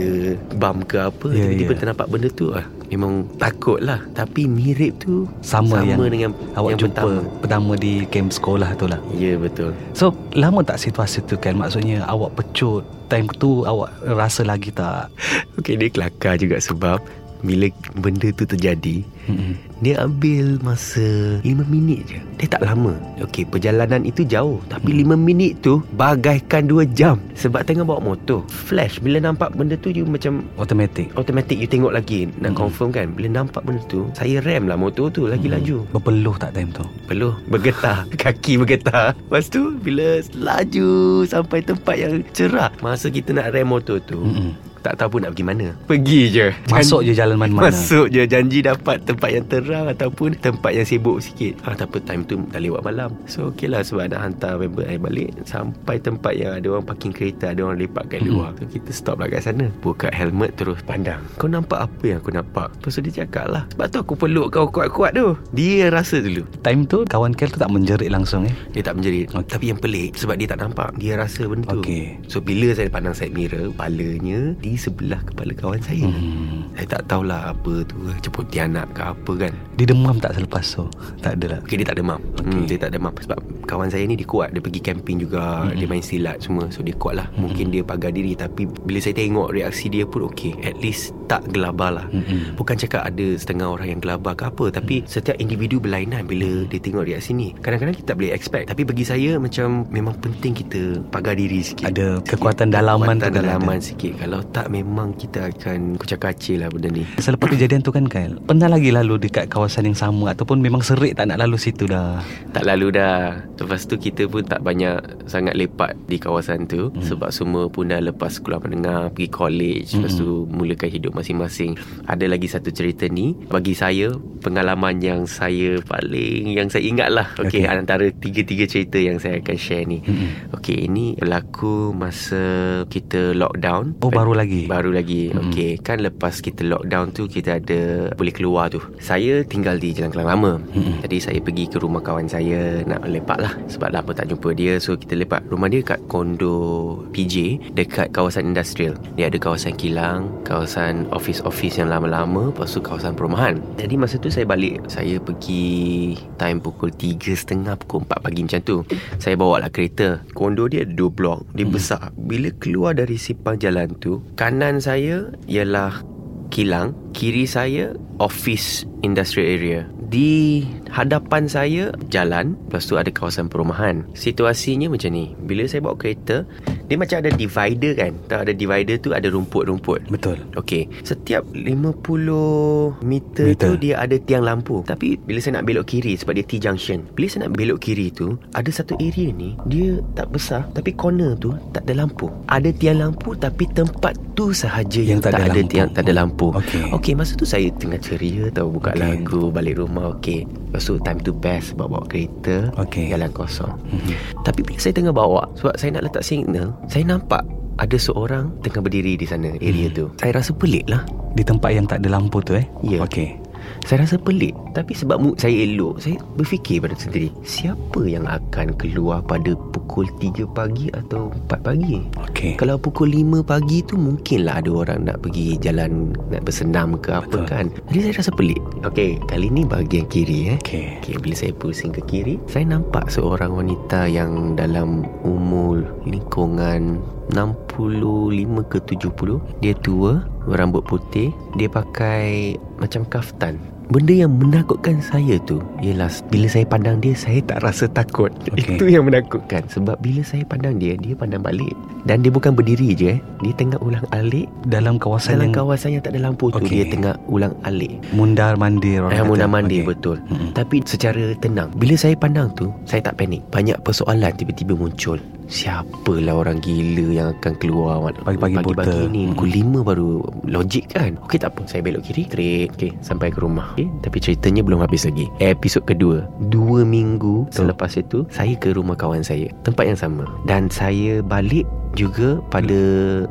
Bump 0.53 0.86
ke 0.86 0.98
apa 1.00 1.27
Ya, 1.34 1.50
Tiba-tiba 1.50 1.74
ya. 1.74 1.79
ternampak 1.79 2.07
benda 2.07 2.29
tu 2.31 2.46
ah, 2.53 2.65
Memang 2.88 3.27
takut 3.36 3.84
lah 3.84 4.00
Tapi 4.15 4.48
mirip 4.48 5.03
tu 5.03 5.27
Sama, 5.44 5.84
yang 5.84 6.00
dengan 6.08 6.32
Awak 6.56 6.70
yang 6.72 6.79
jumpa 6.79 7.03
pertama. 7.03 7.39
pertama. 7.44 7.72
di 7.75 7.94
camp 8.08 8.29
sekolah 8.32 8.70
tu 8.79 8.86
lah. 8.88 9.00
Ya 9.13 9.36
betul. 9.36 9.75
So 9.91 10.15
lama 10.34 10.63
tak 10.63 10.79
situasi 10.79 11.24
tu 11.27 11.36
kan? 11.36 11.60
Maksudnya 11.60 12.08
awak 12.08 12.34
pecut 12.39 12.88
Time 13.08 13.27
tu 13.39 13.63
awak 13.63 13.91
rasa 14.03 14.44
lagi 14.44 14.72
tak? 14.72 15.08
Okey 15.60 15.79
dia 15.79 15.89
kelakar 15.91 16.36
juga 16.36 16.60
sebab 16.60 17.00
Bila 17.39 17.67
benda 17.96 18.27
tu 18.32 18.44
terjadi 18.44 19.06
Mm-mm. 19.27 19.60
Dia 19.77 20.01
ambil 20.01 20.58
masa 20.63 21.03
5 21.44 21.46
minit 21.67 22.08
je. 22.08 22.17
Dia 22.39 22.48
tak 22.48 22.63
lama. 22.63 22.96
Okey 23.20 23.44
perjalanan 23.44 24.01
itu 24.01 24.24
jauh. 24.24 24.58
Tapi 24.65 25.03
5 25.03 25.13
minit 25.13 25.60
tu 25.60 25.84
Bagaikan 25.94 26.65
2 26.65 26.88
jam. 26.89 27.20
Sebab 27.36 27.62
tengah 27.62 27.84
bawa 27.84 28.00
motor. 28.01 28.41
Flash 28.48 28.98
Bila 28.98 29.20
nampak 29.20 29.53
benda 29.53 29.75
tu 29.75 29.91
You 29.91 30.08
macam 30.08 30.48
Automatic. 30.56 31.13
Automatic 31.13 31.60
you 31.60 31.67
tengok 31.67 31.91
lagi. 31.91 32.25
Nak 32.39 32.56
Hmm. 32.56 32.58
confirm 32.58 32.89
kan? 32.89 33.12
Bila 33.12 33.29
nampak 33.36 33.62
benda 33.62 33.84
tu 33.86 34.08
Saya 34.13 34.39
rem 34.39 34.65
lah 34.65 34.79
motor 34.79 35.12
tu 35.12 35.27
Lagi 35.27 35.46
laju. 35.46 35.84
Berpeluh 35.91 36.34
tak 36.36 36.56
time 36.56 36.72
tu? 36.72 36.88
Peluh 37.06 37.36
Bergetar. 37.46 38.08
Kaki 38.24 38.58
bergetar. 38.58 39.13
Lepas 39.13 39.51
tu 39.51 39.75
Bila 39.77 40.24
laju 40.34 40.89
Sampai 41.24 41.62
tempat 41.62 41.96
yang 41.96 42.24
cerah 42.32 42.72
Masa 42.79 43.12
kita 43.12 43.29
nak 43.29 43.51
rem 43.51 43.67
motor 43.67 44.00
tu 44.00 44.17
Mm-mm. 44.17 44.56
Tak 44.81 44.93
tahu 45.00 45.17
pun 45.17 45.19
nak 45.25 45.31
pergi 45.34 45.46
mana. 45.46 45.67
Pergi 45.86 46.22
je. 46.31 46.48
Masuk 46.69 47.01
je 47.03 47.13
jalan 47.13 47.38
mana-mana. 47.38 47.69
Masuk 47.69 48.07
je. 48.10 48.24
Janji 48.27 48.62
dapat 48.62 49.01
tempat 49.03 49.29
yang 49.34 49.46
terang 49.48 49.86
Ataupun 49.89 50.38
tempat 50.38 50.72
yang 50.74 50.86
sibuk 50.88 51.19
sikit. 51.19 51.57
Ah, 51.65 51.74
Tak 51.74 51.93
apa 51.93 51.98
time 52.03 52.24
tu 52.27 52.41
dah 52.50 52.62
lewat 52.62 52.81
malam. 52.86 53.12
So 53.25 53.51
okay 53.51 53.67
lah 53.67 53.81
Sebab 53.81 54.13
nak 54.13 54.22
hantar 54.22 54.60
member 54.62 54.86
saya 54.86 55.00
balik. 55.01 55.29
Sampai 55.43 55.98
tempat 56.00 56.34
yang 56.38 56.55
ada 56.55 56.67
orang 56.77 56.86
parking 56.86 57.13
kereta 57.13 57.51
Ada 57.51 57.62
orang 57.65 57.79
lepak 57.81 58.05
kat 58.12 58.22
luar. 58.24 58.53
So 58.57 58.63
kita 58.69 58.89
stop 58.93 59.15
lah 59.19 59.27
kat 59.27 59.41
sana. 59.43 59.67
Buka 59.81 60.07
helmet 60.13 60.55
terus 60.55 60.79
pandang. 60.86 61.22
Kau 61.41 61.50
nampak 61.50 61.89
apa 61.89 62.03
yang 62.05 62.19
aku 62.22 62.31
nampak? 62.34 62.72
Lepas 62.77 62.91
tu 62.98 63.01
dia 63.03 63.24
cakap 63.25 63.46
lah. 63.50 63.63
Sebab 63.74 63.86
tu 63.89 63.98
aku 64.01 64.13
peluk 64.15 64.48
kau 64.53 64.69
kuat-kuat 64.69 65.12
tu. 65.17 65.36
Dia 65.53 65.89
rasa 65.89 66.22
dulu. 66.22 66.46
Time 66.62 66.86
tu 66.86 67.03
kawan 67.07 67.34
Kel 67.38 67.53
tu 67.53 67.62
tak 67.62 67.69
menjerit 67.69 68.10
langsung 68.10 68.50
eh. 68.50 68.55
dia 68.74 68.81
tak 68.81 68.98
menjerit. 68.98 69.29
Okey. 69.29 69.41
okay. 69.41 69.51
Tapi 69.57 69.65
yang 69.69 69.79
pelik 69.79 70.12
Sebab 70.17 70.36
dia 70.38 70.48
tak 70.50 70.60
nampak. 70.62 70.89
Dia 70.98 71.17
rasa 71.17 71.46
benda 71.46 71.69
tu. 71.69 71.81
Okey. 71.84 72.17
So 72.29 72.38
bila 72.41 72.74
saya 72.74 72.89
pandang 72.89 73.13
side 73.17 73.34
mirror 73.34 73.74
Kepalanya 73.74 74.53
Di 74.57 74.74
sebelah 74.77 75.19
kepala 75.25 75.51
kawan 75.57 75.81
saya 75.81 76.05
Hmm. 76.07 76.69
Saya 76.77 76.88
tak 76.88 77.10
tahulah 77.10 77.51
apa 77.51 77.81
tu 77.89 77.98
Ceput 78.22 78.46
tianak 78.53 78.86
ke 78.93 79.01
apa 79.01 79.31
kan 79.34 79.53
Dia 79.75 79.89
demam 79.89 80.15
tak 80.22 80.38
selepas 80.38 80.62
tu? 80.62 80.86
Tak 81.25 81.41
ada 81.41 81.57
lah. 81.57 81.60
Okay 81.65 81.81
dia 81.81 81.88
tak 81.89 81.98
demam 81.98 82.22
okay. 82.38 82.53
hmm, 82.53 82.67
Dia 82.69 82.77
tak 82.77 82.91
demam 82.93 83.13
Sebab 83.17 83.39
kawan 83.65 83.89
saya 83.89 84.05
ni 84.05 84.13
dia 84.13 84.29
kuat 84.29 84.53
Dia 84.53 84.62
pergi 84.62 84.81
camping 84.86 85.17
juga 85.17 85.65
hmm. 85.65 85.74
Dia 85.74 85.88
main 85.89 86.05
silat 86.05 86.38
semua 86.46 86.69
So 86.69 86.86
dia 86.86 86.93
kuat 86.93 87.17
lah 87.17 87.27
hmm. 87.34 87.41
Mungkin 87.41 87.65
dia 87.74 87.81
pagar 87.81 88.13
diri 88.13 88.38
Tapi 88.38 88.69
bila 88.86 89.01
saya 89.01 89.17
tengok 89.17 89.50
reaksi 89.50 89.89
dia 89.89 90.05
pun 90.05 90.29
okay 90.29 90.53
At 90.62 90.77
least 90.77 91.16
tak 91.27 91.43
gelabah 91.51 92.01
lah. 92.01 92.05
Mm-mm. 92.10 92.55
Bukan 92.55 92.75
cakap 92.79 93.03
ada 93.03 93.27
setengah 93.36 93.67
orang 93.67 93.88
yang 93.93 94.01
gelabah 94.01 94.34
ke 94.34 94.43
apa 94.48 94.65
Tapi 94.72 94.96
setiap 95.05 95.36
individu 95.38 95.77
berlainan 95.77 96.24
Bila 96.24 96.63
dia 96.67 96.79
tengok 96.79 97.03
reaksi 97.05 97.36
ni 97.36 97.51
Kadang-kadang 97.60 97.96
kita 98.00 98.05
tak 98.13 98.17
boleh 98.17 98.31
expect 98.31 98.65
Tapi 98.72 98.81
bagi 98.88 99.03
saya 99.03 99.31
macam 99.38 99.86
Memang 99.91 100.15
penting 100.17 100.53
kita 100.55 101.03
pagar 101.12 101.36
diri 101.36 101.60
sikit. 101.62 101.91
Ada 101.91 102.24
kekuatan 102.24 102.72
dalaman 102.72 103.19
tu 103.19 103.27
Kekuatan 103.27 103.34
dalaman 103.43 103.77
sikit. 103.84 104.13
Kalau 104.24 104.39
tak 104.55 104.67
memang 104.72 105.13
kita 105.19 105.51
akan 105.51 106.00
Kucak 106.00 106.19
kacil 106.31 106.63
lah 106.63 106.69
benda 106.72 106.89
ni. 106.89 107.03
Selepas 107.19 107.51
kejadian 107.51 107.81
tu 107.84 107.91
kan 107.91 108.05
Kyle 108.07 108.39
Pernah 108.48 108.69
lagi 108.72 108.89
lalu 108.93 109.19
dekat 109.27 109.51
kawasan 109.51 109.89
yang 109.89 109.98
sama 109.98 110.31
Ataupun 110.31 110.63
memang 110.63 110.81
serik 110.81 111.19
tak 111.19 111.29
nak 111.29 111.43
lalu 111.43 111.60
situ 111.60 111.89
dah? 111.89 112.24
Tak 112.55 112.63
lalu 112.63 112.96
dah. 112.96 113.43
Lepas 113.57 113.86
tu 113.86 114.00
kita 114.00 114.25
pun 114.29 114.46
tak 114.46 114.63
banyak 114.63 115.27
Sangat 115.27 115.57
lepak 115.57 115.98
di 116.07 116.17
kawasan 116.22 116.69
tu 116.69 116.89
hmm. 116.93 117.03
Sebab 117.03 117.29
semua 117.34 117.67
pun 117.67 117.89
dah 117.89 118.00
lepas 118.00 118.39
sekolah 118.39 118.62
menengah 118.63 119.12
Pergi 119.12 119.29
college. 119.29 119.89
Lepas 119.98 120.13
tu 120.15 120.48
mulakan 120.48 120.89
hidup 120.89 121.12
masing-masing 121.17 121.74
Ada 122.05 122.29
lagi 122.29 122.45
satu 122.45 122.69
cerita 122.69 123.09
ni 123.09 123.33
Bagi 123.50 123.74
saya 123.74 124.13
Pengalaman 124.45 125.01
yang 125.01 125.25
saya 125.25 125.81
paling 125.81 126.53
Yang 126.53 126.77
saya 126.77 126.83
ingat 126.86 127.09
lah 127.09 127.27
Okey. 127.41 127.65
okay. 127.65 127.74
Antara 127.74 128.05
tiga-tiga 128.13 128.69
cerita 128.69 129.01
yang 129.01 129.17
saya 129.17 129.41
akan 129.41 129.57
share 129.57 129.89
ni 129.89 130.00
Mm-mm. 130.05 130.53
Okay 130.53 130.86
ini 130.86 131.17
berlaku 131.17 131.91
masa 131.91 132.83
kita 132.86 133.33
lockdown 133.33 133.97
Oh 134.05 134.13
baru 134.13 134.38
lagi 134.38 134.69
Baru 134.69 134.93
lagi 134.93 135.33
mm-hmm. 135.33 135.50
Okay 135.50 135.71
Kan 135.81 136.05
lepas 136.05 136.39
kita 136.39 136.62
lockdown 136.62 137.12
tu 137.12 137.25
Kita 137.25 137.57
ada 137.57 138.13
Boleh 138.13 138.33
keluar 138.33 138.69
tu 138.69 138.79
Saya 139.01 139.41
tinggal 139.41 139.81
di 139.81 139.97
Jalan 139.97 140.13
Kelang 140.13 140.29
Lama 140.38 140.51
Mm-mm. 140.62 141.01
Jadi 141.03 141.17
saya 141.17 141.39
pergi 141.41 141.65
ke 141.65 141.81
rumah 141.81 142.03
kawan 142.03 142.29
saya 142.29 142.86
Nak 142.86 143.09
lepak 143.09 143.39
lah 143.41 143.53
Sebab 143.71 143.89
lama 143.89 144.12
tak 144.13 144.29
jumpa 144.29 144.53
dia 144.53 144.77
So 144.77 144.93
kita 145.00 145.17
lepak 145.17 145.47
Rumah 145.50 145.67
dia 145.71 145.81
kat 145.81 146.00
kondo 146.05 147.01
PJ 147.12 147.59
Dekat 147.74 148.13
kawasan 148.13 148.53
industrial 148.53 149.00
Dia 149.17 149.31
ada 149.31 149.38
kawasan 149.39 149.74
kilang 149.79 150.29
Kawasan 150.43 151.06
office-office 151.11 151.79
yang 151.81 151.89
lama-lama 151.89 152.51
Lepas 152.51 152.73
tu 152.73 152.79
kawasan 152.83 153.13
perumahan. 153.13 153.59
Jadi 153.79 153.95
masa 153.95 154.15
tu 154.19 154.31
saya 154.31 154.47
balik 154.47 154.83
Saya 154.91 155.19
pergi 155.21 156.15
Time 156.39 156.59
pukul 156.59 156.91
3.30 156.93 157.77
Pukul 157.85 158.03
4 158.05 158.25
pagi 158.25 158.41
macam 158.43 158.61
tu 158.63 158.77
Saya 159.17 159.35
bawa 159.39 159.63
lah 159.63 159.71
kereta. 159.71 160.21
Kondo 160.33 160.67
dia 160.67 160.83
ada 160.83 160.93
dua 160.93 161.09
blok 161.11 161.47
Dia 161.53 161.67
besar. 161.67 162.11
Bila 162.15 162.51
keluar 162.57 162.95
dari 162.97 163.15
simpang 163.15 163.59
jalan 163.59 163.93
tu 163.99 164.19
Kanan 164.39 164.79
saya 164.83 165.31
Ialah 165.47 166.17
kilang 166.49 166.95
Kiri 167.11 167.43
saya 167.43 167.93
Office 168.17 168.87
Industrial 169.05 169.45
area. 169.45 169.79
Di 170.09 170.63
hadapan 170.89 171.45
saya 171.45 171.93
Jalan 172.09 172.57
Lepas 172.65 172.89
tu 172.89 172.97
ada 172.97 173.11
kawasan 173.13 173.51
perumahan. 173.51 174.07
Situasinya 174.17 174.89
macam 174.89 175.11
ni. 175.13 175.37
Bila 175.45 175.69
saya 175.69 175.85
bawa 175.85 175.99
kereta 175.99 176.47
Dia 176.88 176.96
macam 176.96 177.20
ada 177.20 177.29
divider 177.32 177.91
kan 177.94 178.12
Tak 178.27 178.48
ada 178.48 178.53
divider 178.56 178.96
tu 178.98 179.12
Ada 179.12 179.27
rumput-rumput 179.29 180.08
Betul 180.08 180.39
Okey, 180.56 180.88
setiap 181.03 181.44
50 181.51 183.03
meter, 183.03 183.46
meter 183.53 183.56
tu 183.56 183.72
dia 183.77 184.00
ada 184.00 184.15
tiang 184.17 184.44
lampu. 184.46 184.82
Tapi 184.86 185.20
bila 185.20 185.38
saya 185.41 185.60
nak 185.60 185.67
belok 185.67 185.86
kiri 185.89 186.15
sebab 186.15 186.34
dia 186.38 186.46
T-junction. 186.46 187.03
Bila 187.13 187.25
saya 187.27 187.48
nak 187.48 187.58
belok 187.58 187.79
kiri 187.84 188.08
tu, 188.10 188.38
ada 188.56 188.70
satu 188.72 188.96
area 188.98 189.29
ni 189.34 189.53
dia 189.67 190.00
tak 190.15 190.32
besar 190.32 190.65
tapi 190.72 190.94
corner 190.94 191.36
tu 191.38 191.53
tak 191.75 191.84
ada 191.88 192.03
lampu. 192.06 192.32
Ada 192.48 192.70
tiang 192.74 193.00
lampu 193.03 193.36
tapi 193.36 193.67
tempat 193.72 194.15
tu 194.38 194.53
sahaja 194.53 195.01
yang, 195.01 195.20
Yang 195.20 195.22
tak 195.25 195.32
tak, 195.34 195.41
ada 195.41 195.50
lampu. 195.53 195.72
tiang 195.72 195.89
tak 195.91 196.01
ada 196.06 196.13
lampu. 196.13 196.48
Okey. 196.53 196.84
Okey, 196.94 197.13
masa 197.17 197.34
tu 197.34 197.46
saya 197.46 197.67
tengah 197.75 198.00
ceria 198.00 198.48
tau 198.53 198.70
buka 198.70 198.94
Okey. 198.94 199.01
lagu, 199.01 199.44
balik 199.50 199.82
rumah 199.82 200.13
okey. 200.17 200.46
Lepas 200.46 200.84
tu 200.84 201.00
time 201.01 201.20
to 201.24 201.32
best 201.34 201.74
bawa, 201.74 201.98
bawa 201.98 202.03
kereta 202.06 202.70
Okey. 202.77 203.10
jalan 203.10 203.32
kosong. 203.34 203.74
Mhm. 203.89 204.44
Tapi 204.46 204.62
bila 204.63 204.77
saya 204.77 204.94
tengah 204.94 205.15
bawa 205.15 205.48
Sebab 205.58 205.74
saya 205.79 205.96
nak 205.98 206.12
letak 206.12 206.24
signal 206.24 206.76
Saya 206.86 207.17
nampak 207.17 207.41
Ada 207.81 207.98
seorang 207.98 208.62
Tengah 208.62 208.81
berdiri 208.86 209.17
di 209.17 209.25
sana 209.25 209.57
Area 209.57 209.89
tu. 209.89 210.13
Saya 210.22 210.38
rasa 210.38 210.53
pelik 210.53 210.86
lah. 210.86 211.01
Di 211.34 211.41
tempat 211.46 211.69
yang 211.74 211.86
tak 211.89 212.05
ada 212.05 212.17
lampu 212.17 212.41
tu 212.41 212.57
eh? 212.57 212.65
Ya. 212.86 213.01
Okey. 213.01 213.38
Saya 213.86 214.05
rasa 214.05 214.22
pelik 214.22 214.53
Tapi 214.77 214.93
sebab 214.93 215.17
mood 215.17 215.41
saya 215.41 215.65
elok 215.65 215.98
Saya 215.98 216.22
berfikir 216.38 216.86
pada 216.86 216.93
sendiri 216.93 217.34
Siapa 217.41 218.05
yang 218.05 218.29
akan 218.29 218.77
keluar 218.77 219.25
pada 219.25 219.57
pukul 219.74 220.05
3 220.22 220.46
pagi 220.53 220.93
atau 220.93 221.34
4 221.50 221.65
pagi? 221.65 221.98
Okey. 222.29 222.62
Kalau 222.62 222.77
pukul 222.77 223.10
5 223.10 223.41
pagi 223.41 223.81
tu 223.81 223.98
Mungkinlah 223.98 224.62
ada 224.62 224.69
orang 224.69 225.10
nak 225.10 225.25
pergi 225.25 225.57
jalan 225.57 226.13
Nak 226.29 226.46
bersenam 226.46 226.93
ke 227.01 227.10
apa 227.10 227.25
Betul. 227.25 227.50
kan? 227.50 227.65
Jadi 227.89 228.00
saya 228.05 228.13
rasa 228.22 228.31
pelik. 228.38 228.62
Okey 228.86 229.17
Kali 229.25 229.50
ni 229.50 229.65
bahagian 229.65 230.05
kiri 230.05 230.53
eh. 230.53 230.57
Okey. 230.62 231.01
Okay, 231.01 231.15
bila 231.17 231.34
saya 231.34 231.57
pusing 231.57 231.89
ke 231.89 232.05
kiri 232.05 232.38
Saya 232.46 232.69
nampak 232.77 233.10
seorang 233.10 233.57
wanita 233.57 234.05
yang 234.05 234.53
dalam 234.53 235.10
umur 235.25 235.81
lingkungan 236.05 237.01
65 237.34 238.62
ke 238.69 238.77
70 238.86 239.41
Dia 239.65 239.74
tua, 239.81 240.22
berambut 240.46 240.86
putih 240.86 241.34
Dia 241.57 241.65
pakai 241.65 242.53
macam 242.77 243.01
kaftan 243.10 243.57
Benda 243.88 244.12
yang 244.12 244.32
menakutkan 244.34 245.00
saya 245.00 245.39
tu 245.41 245.63
Ialah 245.79 246.12
bila 246.27 246.46
saya 246.46 246.63
pandang 246.63 247.00
dia 247.00 247.15
Saya 247.15 247.39
tak 247.41 247.62
rasa 247.62 247.88
takut 247.88 248.27
Okey. 248.50 248.75
Itu 248.75 248.86
yang 248.86 249.08
menakutkan 249.08 249.63
Sebab 249.65 249.96
bila 249.98 250.20
saya 250.22 250.44
pandang 250.44 250.75
dia 250.75 250.94
Dia 250.94 251.13
pandang 251.13 251.39
balik 251.39 251.72
Dan 252.03 252.20
dia 252.20 252.27
bukan 252.27 252.51
berdiri 252.51 252.91
je 252.91 253.15
eh. 253.15 253.20
Dia 253.39 253.53
tengah 253.53 253.79
ulang 253.79 254.03
alik 254.12 254.51
Dalam 254.63 254.96
kawasan 254.98 255.39
Dalam 255.39 255.44
yang 255.46 255.56
kawasan 255.56 255.89
yang 255.89 256.03
tak 256.03 256.12
ada 256.12 256.22
lampu 256.22 256.50
tu 256.50 256.60
Okey. 256.60 256.74
Dia 256.74 256.86
tengah 256.89 257.13
ulang 257.25 257.56
alik 257.63 257.96
Mundar 258.12 258.56
mandir 258.56 259.00
orang 259.00 259.13
Eh, 259.13 259.17
kata. 259.17 259.29
mundar 259.29 259.48
mandir 259.48 259.82
Okey. 259.82 259.89
betul. 259.89 260.17
Mm-mm. 260.25 260.51
Tapi 260.51 260.75
secara 260.84 261.24
tenang. 261.38 261.70
Bila 261.72 261.96
saya 261.96 262.13
pandang 262.13 262.51
tu, 262.51 262.67
saya 262.84 263.00
tak 263.01 263.15
panik. 263.15 263.39
Banyak 263.48 263.79
persoalan 263.82 264.34
tiba-tiba 264.34 264.74
muncul. 264.74 265.15
Siapalah 265.48 266.36
orang 266.38 266.60
gila 266.60 267.08
yang 267.10 267.27
akan 267.34 267.54
keluar 267.56 268.04
Pagi-pagi 268.22 268.60
pagi-pagi 268.60 268.68
buta. 268.68 268.94
ni. 269.08 269.22
Mm-mm. 269.25 269.34
Pukul 269.34 269.50
5 269.50 269.80
baru 269.82 270.10
logik 270.44 270.86
kan. 270.92 271.16
Okey 271.24 271.39
tak 271.39 271.56
apa, 271.56 271.62
saya 271.66 271.82
belok 271.82 272.04
kiri, 272.04 272.27
straight. 272.27 272.70
Okey, 272.75 272.92
sampai 273.00 273.32
ke 273.32 273.39
rumah. 273.39 273.72
Okey, 273.74 273.88
tapi 274.04 274.18
ceritanya 274.20 274.62
belum 274.62 274.84
habis 274.84 275.08
lagi. 275.08 275.32
Episod 275.39 275.84
kedua. 275.84 276.27
Dua 276.48 276.84
minggu 276.84 277.48
Betul. 277.48 277.58
selepas 277.63 277.92
itu, 277.96 278.20
saya 278.27 278.54
ke 278.54 278.72
rumah 278.72 278.94
kawan 278.94 279.24
saya. 279.24 279.48
Tempat 279.63 279.84
yang 279.88 279.98
sama. 279.98 280.24
Dan 280.44 280.68
saya 280.68 281.20
balik 281.20 281.63
juga 281.98 282.38
pada 282.54 282.77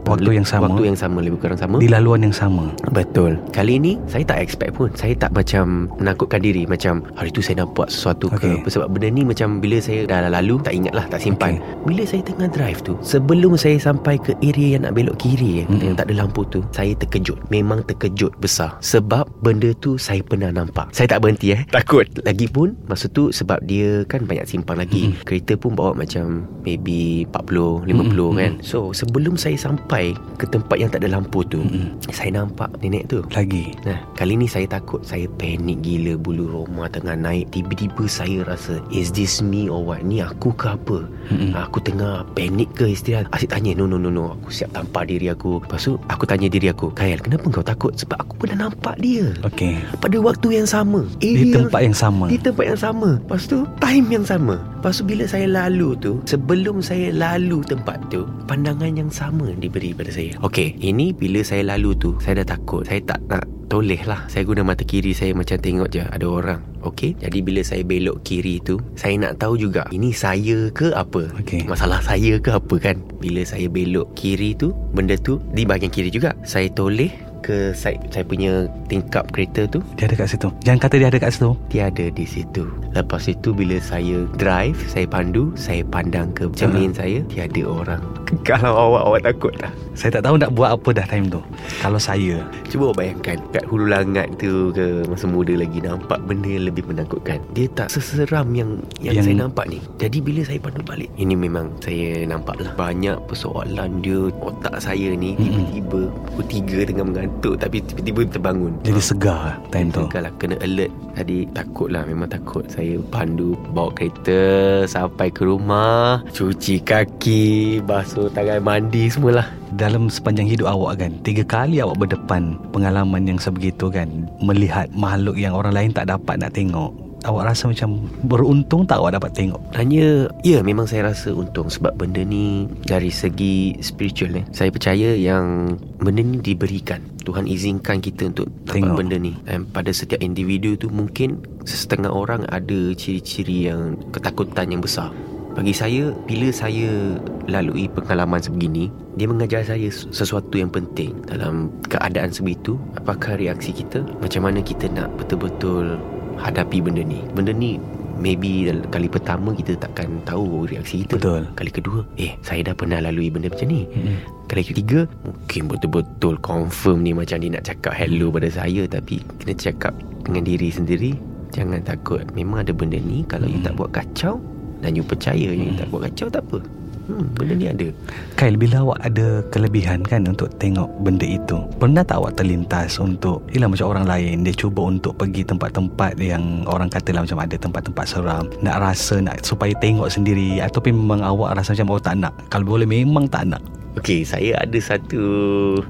Waktu 0.02 0.42
yang 0.42 0.46
sama. 0.46 0.66
Waktu 0.66 0.90
yang 0.90 0.98
sama 0.98 1.22
lebih 1.22 1.38
kurang 1.38 1.54
sama. 1.56 1.78
Di 1.78 1.86
laluan 1.86 2.26
yang 2.26 2.34
sama. 2.34 2.74
Betul. 2.90 3.38
Kali 3.54 3.78
ni 3.78 3.94
Saya 4.10 4.26
tak 4.26 4.42
expect 4.42 4.74
pun. 4.74 4.90
Saya 4.98 5.14
tak 5.14 5.30
macam 5.30 5.86
Menakutkan 6.02 6.42
diri. 6.42 6.66
Macam 6.66 7.06
Hari 7.14 7.30
tu 7.30 7.38
saya 7.38 7.62
nak 7.62 7.78
buat 7.78 7.94
sesuatu 7.94 8.26
Okey. 8.34 8.66
ke 8.66 8.68
Sebab 8.68 8.90
benda 8.90 9.08
ni 9.08 9.22
macam 9.22 9.62
Bila 9.62 9.78
saya 9.78 10.02
dah 10.04 10.26
lalu 10.26 10.58
Tak 10.60 10.74
ingat 10.74 10.92
lah 10.98 11.06
Tak 11.06 11.22
simpan. 11.22 11.62
Bila 11.86 12.02
saya 12.02 12.26
tengah 12.26 12.50
drive 12.50 12.82
tu 12.82 12.98
Sebelum 13.06 13.54
saya 13.54 13.78
sampai 13.78 14.18
ke 14.18 14.34
area 14.42 14.76
Yang 14.76 14.82
nak 14.90 14.92
belok 14.98 15.16
kiri 15.22 15.62
eh. 15.62 15.66
Yang 15.70 15.94
tak 16.02 16.06
ada 16.10 16.14
lampu 16.26 16.42
tu 16.50 16.60
Saya 16.74 16.92
terkejut. 16.98 17.38
Memang 17.48 17.86
terkejut 17.86 18.34
besar. 18.42 18.74
Sebab 18.82 19.30
benda 19.46 19.70
tu 19.78 19.94
Saya 19.94 20.24
pernah 20.26 20.50
nampak. 20.50 20.90
Saya 20.90 21.06
tak 21.06 21.22
berhenti 21.22 21.54
eh. 21.54 21.62
Takut. 21.70 22.08
Lagipun 22.26 22.74
Masa 22.90 23.06
tu 23.06 23.30
Sebab 23.30 23.62
dia 23.62 24.02
kan 24.10 24.26
banyak 24.26 24.48
simpan 24.48 24.82
lagi. 24.82 25.14
Mm-mm. 25.14 25.22
Kereta 25.22 25.54
pun 25.54 25.76
bawa 25.76 25.94
macam 25.94 26.42
Maybe 26.66 27.28
40 27.30 27.86
50 27.86 27.94
Mm-mm. 27.94 28.32
kan 28.34 28.52
So 28.60 28.92
sebelum 28.92 29.36
saya 29.36 29.56
sampai 29.56 30.16
Ke 30.36 30.44
tempat 30.48 30.76
yang 30.76 30.90
tak 30.92 31.04
ada 31.04 31.16
lampu 31.18 31.44
tu 31.46 31.60
Mm-mm. 31.64 31.96
Saya 32.12 32.42
nampak 32.42 32.70
nenek 32.80 33.08
tu. 33.10 33.20
Lagi? 33.32 33.74
Nah, 33.84 34.00
kali 34.16 34.38
ni 34.38 34.46
saya 34.48 34.68
takut 34.68 35.02
Saya 35.04 35.28
panik 35.36 35.80
gila 35.82 36.16
Bulu 36.20 36.48
roma 36.48 36.88
tengah 36.88 37.16
naik. 37.16 37.52
Tiba-tiba 37.52 38.04
saya 38.08 38.44
rasa 38.46 38.80
Is 38.92 39.12
this 39.12 39.40
me 39.44 39.68
or 39.68 39.82
what? 39.82 40.02
Ni 40.04 40.20
aku 40.22 40.52
ke 40.54 40.72
apa? 40.72 41.04
Mm-mm. 41.32 41.52
Aku 41.56 41.78
tengah 41.82 42.24
panik 42.32 42.72
ke 42.76 42.92
istirahat 42.92 43.28
Asyik 43.32 43.52
tanya 43.52 43.76
No 43.76 43.84
no 43.88 44.00
no 44.00 44.08
no 44.08 44.36
Aku 44.40 44.48
siap 44.52 44.72
tampar 44.72 45.08
diri 45.08 45.28
aku. 45.32 45.60
Lepas 45.62 45.86
tu 45.86 45.98
aku 46.08 46.24
tanya 46.24 46.46
diri 46.50 46.70
aku 46.70 46.92
Khail 46.94 47.20
kenapa 47.20 47.46
kau 47.50 47.64
takut? 47.66 47.92
Sebab 47.96 48.18
aku 48.20 48.32
pernah 48.44 48.68
nampak 48.68 48.96
dia. 49.00 49.32
Okey. 49.44 49.80
Pada 49.98 50.16
waktu 50.20 50.62
yang 50.62 50.68
sama 50.68 51.04
Di 51.20 51.52
tempat 51.52 51.80
yang 51.82 51.96
sama? 51.96 52.24
Di 52.30 52.38
tempat 52.40 52.64
yang 52.64 52.80
sama. 52.80 53.20
Lepas 53.20 53.48
tu 53.48 53.66
Time 53.82 54.06
yang 54.12 54.26
sama 54.26 54.58
Lepas 54.86 55.02
tu 55.02 55.10
bila 55.10 55.26
saya 55.26 55.50
lalu 55.50 55.98
tu 55.98 56.22
Sebelum 56.30 56.78
saya 56.78 57.10
lalu 57.10 57.58
tempat 57.66 57.98
tu 58.06 58.22
Pandangan 58.46 58.94
yang 58.94 59.10
sama 59.10 59.50
diberi 59.58 59.90
pada 59.90 60.14
saya. 60.14 60.38
Okey 60.46 60.78
Ini 60.78 61.10
bila 61.10 61.42
saya 61.42 61.74
lalu 61.74 61.98
tu 61.98 62.14
Saya 62.22 62.46
dah 62.46 62.54
takut. 62.54 62.86
Saya 62.86 63.02
tak 63.02 63.18
nak 63.26 63.42
toleh 63.66 63.98
lah. 64.06 64.30
Saya 64.30 64.46
guna 64.46 64.62
mata 64.62 64.86
kiri 64.86 65.10
saya 65.10 65.34
macam 65.34 65.58
tengok 65.58 65.90
je 65.90 66.06
Ada 66.06 66.22
orang. 66.30 66.62
Okey 66.86 67.18
Jadi 67.18 67.38
bila 67.42 67.66
saya 67.66 67.82
belok 67.82 68.22
kiri 68.22 68.62
tu 68.62 68.78
Saya 68.94 69.18
nak 69.18 69.42
tahu 69.42 69.58
juga 69.58 69.90
Ini 69.90 70.14
saya 70.14 70.70
ke 70.70 70.94
apa? 70.94 71.34
Okey. 71.42 71.66
Masalah 71.66 71.98
saya 71.98 72.38
ke 72.38 72.54
apa 72.54 72.74
kan? 72.78 73.02
Bila 73.18 73.42
saya 73.42 73.66
belok 73.66 74.14
kiri 74.14 74.54
tu 74.54 74.70
Benda 74.94 75.18
tu 75.18 75.42
Di 75.50 75.66
bahagian 75.66 75.90
kiri 75.90 76.14
juga. 76.14 76.38
Saya 76.46 76.70
toleh 76.70 77.10
ke 77.46 77.70
side 77.70 78.02
saya 78.10 78.26
punya 78.26 78.66
tingkap 78.90 79.30
kereta 79.30 79.70
tu 79.70 79.78
Dia 79.94 80.10
ada 80.10 80.18
kat 80.18 80.34
situ 80.34 80.50
Jangan 80.66 80.80
kata 80.82 80.94
dia 80.98 81.08
ada 81.14 81.22
kat 81.22 81.30
situ 81.30 81.54
dia 81.70 81.92
ada 81.92 82.06
di 82.08 82.24
situ. 82.24 82.64
Lepas 82.96 83.28
itu 83.28 83.52
bila 83.52 83.76
saya 83.78 84.24
drive, 84.40 84.80
saya 84.88 85.04
pandu, 85.04 85.52
saya 85.54 85.84
pandang 85.84 86.32
ke 86.32 86.48
cermin 86.56 86.90
uh-huh. 86.90 86.98
saya, 86.98 87.18
tiada 87.28 87.62
orang. 87.68 88.02
Kalau 88.48 88.72
awak 88.72 89.02
awak 89.04 89.20
takut 89.28 89.52
tak? 89.60 89.72
Saya 89.96 90.20
tak 90.20 90.28
tahu 90.28 90.36
nak 90.36 90.52
buat 90.52 90.76
apa 90.76 90.88
dah 90.92 91.06
time 91.08 91.32
tu. 91.32 91.40
Kalau 91.80 91.96
saya. 91.96 92.44
Cuba 92.68 92.92
bayangkan 92.92 93.40
kat 93.48 93.64
hulu 93.64 93.88
langat 93.88 94.28
tu 94.36 94.68
ke 94.76 95.08
masa 95.08 95.24
muda 95.24 95.56
lagi 95.56 95.80
nampak 95.80 96.20
benda 96.28 96.52
yang 96.52 96.68
lebih 96.68 96.84
menakutkan. 96.84 97.40
Dia 97.56 97.64
tak 97.72 97.88
seseram 97.88 98.52
yang 98.52 98.84
yang, 99.00 99.16
yang 99.16 99.24
saya 99.24 99.36
nampak 99.48 99.64
ni. 99.72 99.80
Jadi 99.96 100.20
bila 100.20 100.44
saya 100.44 100.60
pandu 100.60 100.84
balik, 100.84 101.08
ini 101.16 101.32
memang 101.32 101.72
saya 101.80 102.28
nampak 102.28 102.60
lah. 102.60 102.76
Banyak 102.76 103.24
persoalan 103.24 104.04
dia 104.04 104.28
otak 104.44 104.76
saya 104.84 105.16
ni 105.16 105.32
tiba-tiba 105.40 106.12
pukul 106.12 106.44
3 106.44 106.88
tengah 106.92 107.06
mengantuk 107.08 107.54
tapi 107.56 107.80
tiba-tiba 107.80 108.20
terbangun. 108.28 108.72
Jadi 108.84 109.00
segar 109.00 109.56
time 109.72 109.88
tu. 109.88 110.04
Tegal 110.12 110.28
lah. 110.28 110.32
Kena 110.36 110.60
alert. 110.60 110.92
Tadi 111.16 111.48
takut 111.56 111.88
lah 111.88 112.04
Memang 112.04 112.28
takut. 112.28 112.68
Saya 112.68 113.00
pandu 113.08 113.56
Bawa 113.72 113.88
kereta 113.96 114.84
Sampai 114.84 115.32
ke 115.32 115.48
rumah 115.48 116.20
Cuci 116.28 116.84
kaki 116.84 117.80
Basuh 117.80 118.28
tangan 118.28 118.60
Mandi 118.60 119.08
semualah 119.08 119.48
Dalam 119.86 120.10
sepanjang 120.10 120.50
hidup 120.50 120.66
awak 120.66 120.98
kan. 120.98 121.14
Tiga 121.22 121.46
kali 121.46 121.78
awak 121.78 122.02
berdepan 122.02 122.58
Pengalaman 122.74 123.22
yang 123.22 123.38
sebegitu 123.38 123.86
kan. 123.86 124.26
Melihat 124.42 124.90
makhluk 124.90 125.38
yang 125.38 125.54
orang 125.54 125.78
lain 125.78 125.94
tak 125.94 126.10
dapat 126.10 126.42
nak 126.42 126.58
tengok. 126.58 126.90
Awak 127.22 127.54
rasa 127.54 127.70
macam 127.70 128.10
Beruntung 128.26 128.82
tak 128.82 128.98
awak 128.98 129.14
dapat 129.14 129.30
tengok? 129.30 129.62
Hanya 129.78 130.26
Ya 130.42 130.58
memang 130.66 130.90
saya 130.90 131.14
rasa 131.14 131.30
untung 131.30 131.70
Sebab 131.70 131.94
benda 131.94 132.26
ni 132.26 132.66
Dari 132.82 133.14
segi 133.14 133.78
spiritual 133.78 134.42
eh, 134.42 134.44
Saya 134.50 134.74
percaya 134.74 135.14
yang 135.14 135.78
Benda 136.02 136.22
ni 136.22 136.42
diberikan. 136.42 137.02
Tuhan 137.22 137.46
izinkan 137.46 138.02
kita 138.02 138.30
untuk 138.34 138.50
dapat 138.66 138.82
Tengok. 138.82 138.96
benda 138.98 139.16
ni. 139.22 139.38
Dan 139.46 139.70
pada 139.70 139.94
setiap 139.94 140.18
individu 140.18 140.74
tu 140.74 140.90
Mungkin 140.90 141.62
Setengah 141.62 142.10
orang 142.10 142.42
ada 142.50 142.90
Ciri-ciri 142.94 143.70
yang 143.70 143.94
Ketakutan 144.10 144.66
yang 144.70 144.82
besar 144.82 145.14
bagi 145.56 145.72
saya, 145.72 146.12
bila 146.28 146.52
saya 146.52 147.16
lalui 147.48 147.88
pengalaman 147.88 148.44
sebegini, 148.44 148.92
dia 149.16 149.24
mengajar 149.24 149.64
saya 149.64 149.88
sesuatu 149.88 150.52
yang 150.52 150.68
penting 150.68 151.16
dalam 151.24 151.72
keadaan 151.88 152.28
sebegitu. 152.28 152.76
Apakah 153.00 153.40
reaksi 153.40 153.72
kita? 153.72 154.04
Macam 154.20 154.44
mana 154.44 154.60
kita 154.60 154.84
nak 154.92 155.08
betul-betul 155.16 155.96
hadapi 156.36 156.84
benda 156.84 157.00
ni? 157.00 157.24
Benda 157.32 157.56
ni 157.56 157.80
maybe 158.20 158.68
kali 158.92 159.08
pertama 159.08 159.56
kita 159.56 159.80
takkan 159.80 160.20
tahu 160.28 160.68
reaksi 160.68 161.08
kita. 161.08 161.16
Betul. 161.16 161.42
Kali 161.56 161.70
kedua, 161.72 162.04
eh 162.20 162.36
saya 162.44 162.60
dah 162.60 162.76
pernah 162.76 163.00
lalui 163.00 163.32
benda 163.32 163.48
macam 163.48 163.72
ni. 163.72 163.88
Mm-mm. 163.88 164.16
Kali 164.52 164.60
ketiga, 164.60 165.08
mungkin 165.24 165.72
betul-betul 165.72 166.36
confirm 166.44 167.00
ni 167.00 167.16
macam 167.16 167.40
dia 167.40 167.56
nak 167.56 167.64
cakap 167.64 167.96
hello 167.96 168.28
pada 168.28 168.52
saya 168.52 168.84
tapi 168.84 169.24
kena 169.40 169.56
cakap 169.56 169.96
dengan 170.20 170.44
diri 170.44 170.68
sendiri. 170.68 171.16
Jangan 171.56 171.80
takut. 171.80 172.28
Memang 172.36 172.60
ada 172.60 172.76
benda 172.76 173.00
ni 173.00 173.24
kalau 173.24 173.48
you 173.48 173.56
tak 173.64 173.72
buat 173.80 173.88
kacau 173.96 174.36
dan 174.80 174.96
you 174.96 175.04
percaya 175.04 175.48
you 175.52 175.72
tak 175.76 175.88
buat 175.88 176.08
kacau 176.10 176.28
tak 176.28 176.42
apa. 176.48 176.58
Hmm, 177.06 177.22
benda 177.38 177.54
ni 177.54 177.70
ada. 177.70 177.86
Kyle 178.34 178.58
bila 178.58 178.82
awak 178.82 178.98
ada 178.98 179.38
kelebihan 179.54 180.02
kan 180.02 180.26
Untuk 180.26 180.50
tengok 180.58 180.90
benda 181.06 181.22
itu? 181.22 181.62
Pernah 181.78 182.02
tak 182.02 182.18
awak 182.18 182.34
terlintas 182.34 182.98
untuk 182.98 183.46
Yelah 183.54 183.70
macam 183.70 183.94
orang 183.94 184.10
lain 184.10 184.42
Dia 184.42 184.50
cuba 184.50 184.90
untuk 184.90 185.14
pergi 185.14 185.46
tempat-tempat 185.46 186.18
Yang 186.18 186.66
orang 186.66 186.90
kata 186.90 187.14
lah 187.14 187.22
macam 187.22 187.38
ada 187.38 187.54
tempat-tempat 187.54 188.04
seram. 188.10 188.50
Nak 188.58 188.76
rasa 188.82 189.22
nak 189.22 189.38
supaya 189.46 189.70
tengok 189.78 190.10
sendiri. 190.10 190.58
Ataupun 190.58 190.98
memang 190.98 191.22
awak 191.22 191.54
rasa 191.54 191.78
macam 191.78 191.94
awak 191.94 192.10
tak 192.10 192.16
nak. 192.18 192.34
Kalau 192.50 192.66
boleh 192.74 192.90
memang 192.90 193.30
tak 193.30 193.54
nak 193.54 193.62
Okey, 193.96 194.28
saya 194.28 194.60
ada 194.60 194.76
satu 194.76 195.24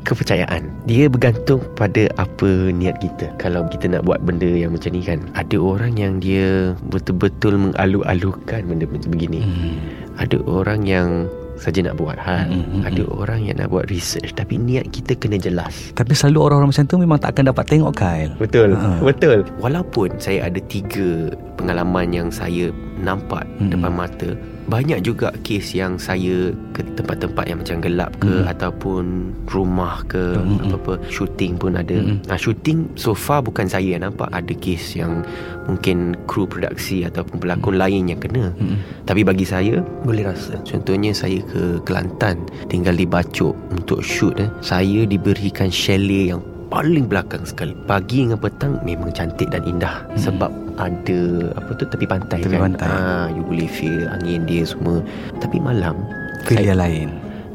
kepercayaan. 0.07 0.71
Dia 0.87 1.11
bergantung 1.11 1.59
pada 1.75 2.07
apa 2.15 2.71
niat 2.71 3.03
kita. 3.03 3.35
Kalau 3.43 3.67
kita 3.67 3.91
nak 3.91 4.07
buat 4.07 4.23
benda 4.23 4.47
yang 4.47 4.71
macam 4.71 4.95
ni 4.95 5.03
kan, 5.03 5.27
ada 5.35 5.59
orang 5.59 5.99
yang 5.99 6.23
dia 6.23 6.79
betul-betul 6.87 7.59
mengalu-alukan 7.59 8.63
benda 8.63 8.87
macam 8.87 9.11
begini. 9.11 9.43
hmm. 9.43 9.77
Ada 10.23 10.39
orang 10.47 10.87
yang 10.87 11.27
saja 11.57 11.81
nak 11.83 11.97
buat 11.97 12.21
hal. 12.21 12.53
Mm, 12.53 12.57
mm, 12.57 12.69
mm, 12.69 12.83
Ada 12.85 13.03
orang 13.17 13.41
yang 13.49 13.57
nak 13.59 13.73
buat 13.73 13.89
research 13.89 14.37
tapi 14.37 14.61
niat 14.61 14.93
kita 14.93 15.17
kena 15.17 15.41
jelas. 15.41 15.91
Tapi 15.97 16.13
selalu 16.13 16.39
orang-orang 16.53 16.71
macam 16.71 16.85
tu 16.85 16.97
Memang 17.01 17.19
tak 17.19 17.33
akan 17.33 17.45
dapat 17.49 17.65
tengok 17.65 17.93
Kyle 17.97 18.33
Betul 18.37 18.77
Ha. 18.77 19.01
Betul 19.01 19.49
Walaupun 19.57 20.21
saya 20.21 20.53
ada 20.53 20.61
tiga 20.69 21.33
Pengalaman 21.57 22.13
yang 22.13 22.29
saya 22.29 22.69
Nampak 23.01 23.49
Mm-mm. 23.57 23.73
depan 23.73 23.93
mata 23.97 24.37
Banyak 24.67 25.03
juga 25.07 25.31
kes 25.47 25.75
yang 25.75 25.95
saya 25.97 26.51
Ke 26.75 26.83
tempat-tempat 26.83 27.45
yang 27.47 27.59
macam 27.63 27.79
gelap 27.83 28.13
ke 28.19 28.27
Mm. 28.27 28.51
Ataupun 28.51 29.05
Rumah 29.47 30.03
ke 30.11 30.35
Mm-mm. 30.37 30.75
Apa-apa 30.75 30.99
Shooting 31.07 31.57
pun 31.57 31.79
ada 31.79 31.95
Mm-mm. 31.95 32.27
nah, 32.27 32.35
Shooting 32.35 32.99
so 32.99 33.15
far 33.15 33.41
bukan 33.41 33.71
saya 33.71 33.95
yang 33.97 34.03
nampak 34.03 34.27
Ada 34.35 34.53
kes 34.59 34.99
yang 34.99 35.23
Mungkin 35.71 36.19
kru 36.27 36.51
produksi 36.51 37.07
Ataupun 37.07 37.39
pelakon 37.39 37.79
lain 37.79 38.11
yang 38.11 38.19
kena 38.19 38.51
Mm-mm. 38.59 39.07
tapi 39.07 39.23
bagi 39.23 39.47
saya 39.47 39.79
Boleh 40.03 40.27
rasa 40.27 40.59
Contohnya 40.67 41.15
saya 41.15 41.39
ke 41.47 41.79
Kelantan 41.87 42.43
Tinggal 42.67 42.99
di 42.99 43.07
Bacok 43.07 43.55
Untuk 43.71 44.03
shoot 44.03 44.35
eh. 44.43 44.51
Saya 44.59 45.07
diberikan 45.07 45.71
chalet 45.71 46.35
yang 46.35 46.43
Paling 46.67 47.07
belakang 47.07 47.43
sekali. 47.43 47.73
Pagi 47.85 48.23
dengan 48.23 48.37
petang 48.37 48.83
Memang 48.83 49.11
cantik 49.11 49.49
dan 49.49 49.63
indah 49.63 50.03
Hmm. 50.05 50.19
Sebab 50.19 50.51
ada 50.77 51.21
Apa 51.55 51.71
tu 51.73 51.85
Tepi 51.85 52.05
pantai 52.05 52.41
Tepi 52.41 52.53
kan? 52.53 52.75
pantai. 52.75 52.89
ha, 52.89 53.01
You 53.29 53.43
boleh 53.43 53.67
feel 53.67 54.05
Angin 54.09 54.45
dia 54.45 54.63
semua. 54.63 55.01
Tapi 55.39 55.57
malam 55.57 55.95
Feel 56.43 56.61
saya- 56.61 56.67
dia 56.67 56.77
lain. 56.77 57.09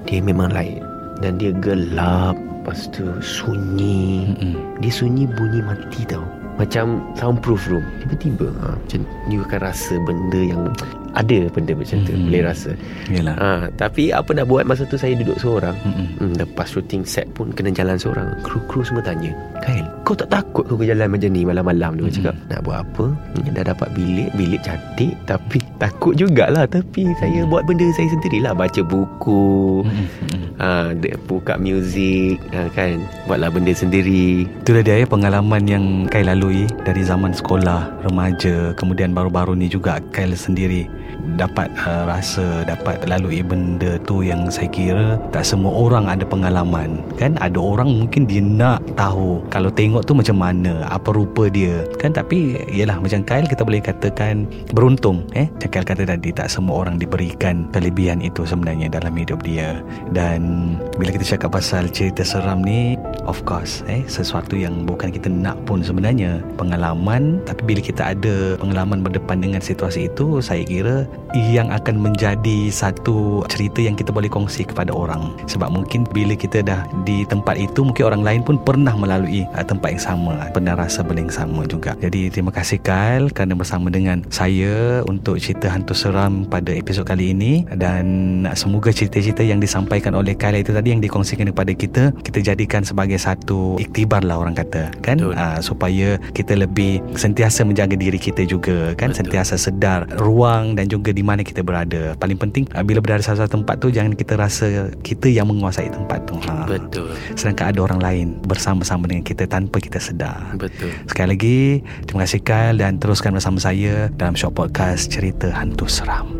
Dia 0.03 0.19
memang 0.19 0.49
lain. 0.49 0.81
Dan 1.19 1.35
dia 1.35 1.51
gelap 1.53 2.33
Lepas 2.61 2.85
tu 2.89 3.01
Sunyi. 3.19 4.29
Mm-mm. 4.31 4.53
Dia 4.79 4.91
sunyi 4.91 5.25
bunyi 5.27 5.59
mati 5.59 6.05
tau. 6.05 6.21
Macam 6.55 7.01
soundproof 7.15 7.65
room. 7.67 7.81
Tiba-tiba 7.99 8.53
ha, 8.59 8.73
Macam 8.73 9.01
You 9.27 9.41
akan 9.41 9.59
rasa 9.61 9.97
benda 9.99 10.37
yang 10.39 10.69
Ada 11.11 11.51
benda 11.51 11.75
macam 11.75 11.97
tu 12.07 12.11
Mm-mm. 12.15 12.31
Boleh 12.31 12.41
rasa. 12.47 12.71
Yelah 13.11 13.35
ha, 13.35 13.49
Tapi 13.75 14.15
apa 14.15 14.31
nak 14.31 14.47
buat 14.47 14.63
Masa 14.63 14.87
tu 14.87 14.95
saya 14.95 15.11
duduk 15.19 15.35
seorang. 15.37 15.75
Mm-mm. 15.83 16.07
hmm, 16.23 16.31
Lepas 16.39 16.71
shooting 16.71 17.03
set 17.03 17.27
pun 17.35 17.51
Kena 17.51 17.75
jalan 17.75 17.99
seorang. 17.99 18.31
Kru-kru 18.47 18.87
semua 18.87 19.03
tanya 19.03 19.35
Kail 19.59 19.83
Kau 20.07 20.15
tak 20.15 20.31
takut 20.31 20.63
kau 20.63 20.79
jalan 20.79 21.11
macam 21.11 21.29
ni 21.35 21.43
Malam-malam? 21.43 21.91
Dia 21.99 22.03
Mm-mm. 22.07 22.15
cakap 22.15 22.35
Nak 22.47 22.59
buat 22.63 22.77
apa? 22.87 23.05
Ni 23.43 23.51
Dah 23.51 23.63
dapat 23.67 23.89
bilik 23.91 24.29
Bilik 24.39 24.61
cantik 24.63 25.13
Tapi 25.27 25.59
takut 25.83 26.15
jugalah. 26.15 26.63
Tapi 26.63 27.11
saya 27.19 27.43
buat 27.43 27.67
benda 27.67 27.83
saya 27.91 28.07
sendirilah. 28.07 28.55
Baca 28.55 28.81
buku. 28.87 29.83
Mm-mm. 29.83 30.55
ha, 30.63 30.95
Buka 31.27 31.59
muzik 31.59 32.39
ha, 32.55 32.71
Kan? 32.71 33.03
Buatlah 33.27 33.51
benda 33.51 33.75
sendiri. 33.75 34.47
Itulah 34.63 34.83
dia 34.83 35.03
ya 35.03 35.05
pengalaman 35.07 35.63
yang 35.67 35.85
Kyle 36.07 36.27
lalui 36.27 36.70
dari 36.81 37.05
zaman 37.05 37.29
sekolah, 37.29 38.05
remaja, 38.09 38.73
kemudian 38.73 39.13
baru-baru 39.13 39.53
ni 39.53 39.69
juga 39.69 40.01
Kyle 40.09 40.33
sendiri 40.33 40.89
dapat 41.37 41.69
uh, 41.85 42.09
rasa, 42.09 42.65
dapat 42.65 43.05
lalui 43.05 43.45
benda 43.45 44.01
tu 44.01 44.25
yang 44.25 44.49
saya 44.49 44.67
kira 44.69 45.21
tak 45.29 45.45
semua 45.45 45.69
orang 45.69 46.09
ada 46.09 46.25
pengalaman. 46.25 47.01
Kan 47.21 47.37
ada 47.37 47.61
orang 47.61 48.05
mungkin 48.05 48.25
dia 48.25 48.41
nak 48.41 48.81
tahu 48.97 49.45
kalau 49.53 49.69
tengok 49.69 50.01
tu 50.05 50.17
macam 50.17 50.37
mana, 50.41 50.85
apa 50.89 51.13
rupa 51.13 51.47
dia. 51.47 51.85
Kan 52.01 52.17
tapi 52.17 52.57
yalah 52.73 52.97
macam 52.97 53.21
Kyle 53.21 53.45
kita 53.45 53.61
boleh 53.61 53.81
katakan 53.83 54.49
beruntung 54.73 55.21
eh. 55.37 55.45
Macam 55.47 55.69
Kyle 55.69 55.87
kata 55.87 56.03
tadi 56.09 56.29
tak 56.33 56.49
semua 56.49 56.81
orang 56.81 56.97
diberikan 56.97 57.69
kelebihan 57.69 58.19
itu 58.25 58.41
sebenarnya 58.41 58.89
dalam 58.89 59.13
hidup 59.13 59.45
dia. 59.45 59.85
Dan 60.09 60.73
bila 60.97 61.13
kita 61.13 61.37
cakap 61.37 61.53
pasal 61.53 61.87
cerita 61.93 62.25
seram 62.25 62.65
ni 62.65 62.97
of 63.29 63.45
course 63.45 63.85
eh 63.85 64.01
sesuatu 64.09 64.57
yang 64.57 64.87
bukan 64.89 65.13
kita 65.13 65.29
nak 65.29 65.57
pun 65.69 65.85
sebenarnya 65.85 66.41
pengalaman 66.71 67.43
tapi 67.43 67.67
bila 67.67 67.83
kita 67.83 68.15
ada 68.15 68.55
pengalaman 68.55 69.03
berdepan 69.03 69.43
dengan 69.43 69.59
situasi 69.59 70.07
itu 70.07 70.39
saya 70.39 70.63
kira 70.63 71.03
yang 71.35 71.67
akan 71.67 71.99
menjadi 71.99 72.71
satu 72.71 73.43
cerita 73.51 73.83
yang 73.83 73.99
kita 73.99 74.15
boleh 74.15 74.31
kongsi 74.31 74.63
kepada 74.63 74.95
orang. 74.95 75.35
Sebab 75.51 75.67
mungkin 75.67 76.07
bila 76.15 76.31
kita 76.31 76.63
dah 76.63 76.87
di 77.03 77.27
tempat 77.27 77.59
itu 77.59 77.83
mungkin 77.83 78.07
orang 78.07 78.23
lain 78.23 78.41
pun 78.47 78.55
pernah 78.55 78.95
melalui 78.95 79.43
uh, 79.51 79.65
tempat 79.67 79.99
yang 79.99 80.03
sama 80.03 80.47
pernah 80.55 80.79
rasa 80.79 81.03
benda 81.03 81.27
yang 81.27 81.33
sama 81.33 81.67
juga. 81.67 81.91
Jadi 81.99 82.31
terima 82.31 82.55
kasih 82.55 82.79
Kyle 82.79 83.27
kerana 83.35 83.59
bersama 83.59 83.91
dengan 83.91 84.23
saya 84.31 85.03
untuk 85.11 85.39
cerita 85.43 85.67
hantu 85.67 85.91
seram 85.91 86.47
pada 86.47 86.71
episod 86.71 87.03
kali 87.03 87.35
ini. 87.35 87.67
Dan 87.75 88.47
semoga 88.55 88.95
cerita-cerita 88.95 89.43
yang 89.43 89.59
disampaikan 89.59 90.15
oleh 90.15 90.35
Kyle 90.39 90.55
itu 90.55 90.71
tadi 90.71 90.95
yang 90.95 91.03
dikongsikan 91.03 91.51
kepada 91.51 91.75
kita 91.75 92.03
kita 92.23 92.39
jadikan 92.39 92.87
sebagai 92.87 93.19
satu 93.19 93.75
iktibar 93.79 94.23
lah 94.23 94.39
orang 94.39 94.55
kata. 94.55 94.91
Kan? 95.03 95.19
Uh, 95.19 95.59
supaya 95.59 96.19
kita 96.31 96.55
lebih 96.61 97.01
sentiasa 97.17 97.65
menjaga 97.65 97.97
diri 97.97 98.21
kita 98.21 98.45
juga 98.45 98.93
kan 98.95 99.11
Betul. 99.11 99.19
sentiasa 99.25 99.55
sedar 99.57 100.05
ruang 100.21 100.77
dan 100.77 100.85
juga 100.87 101.09
di 101.09 101.25
mana 101.25 101.41
kita 101.41 101.65
berada 101.65 102.13
paling 102.21 102.37
penting 102.37 102.63
uh, 102.77 102.85
bila 102.85 103.01
berada 103.01 103.21
di 103.21 103.27
satu 103.27 103.49
tempat 103.49 103.81
tu 103.81 103.89
jangan 103.89 104.13
kita 104.13 104.37
rasa 104.37 104.93
kita 105.01 105.27
yang 105.27 105.49
menguasai 105.49 105.89
tempat 105.89 106.19
tu 106.29 106.37
ha. 106.45 106.69
Betul. 106.69 107.11
sedangkan 107.33 107.73
ada 107.75 107.79
orang 107.81 107.99
lain 107.99 108.25
bersama-sama 108.45 109.09
dengan 109.09 109.25
kita 109.25 109.49
tanpa 109.49 109.81
kita 109.81 109.97
sedar 109.97 110.53
Betul. 110.55 110.93
Sekali 111.09 111.27
lagi, 111.33 111.59
terima 112.05 112.23
kasih 112.27 112.41
Kyle 112.43 112.77
dan 112.77 113.01
teruskan 113.01 113.33
bersama 113.33 113.57
saya 113.57 114.11
dalam 114.13 114.37
Shop 114.37 114.53
Podcast 114.53 115.09
Cerita 115.11 115.49
Hantu 115.49 115.89
Seram. 115.89 116.31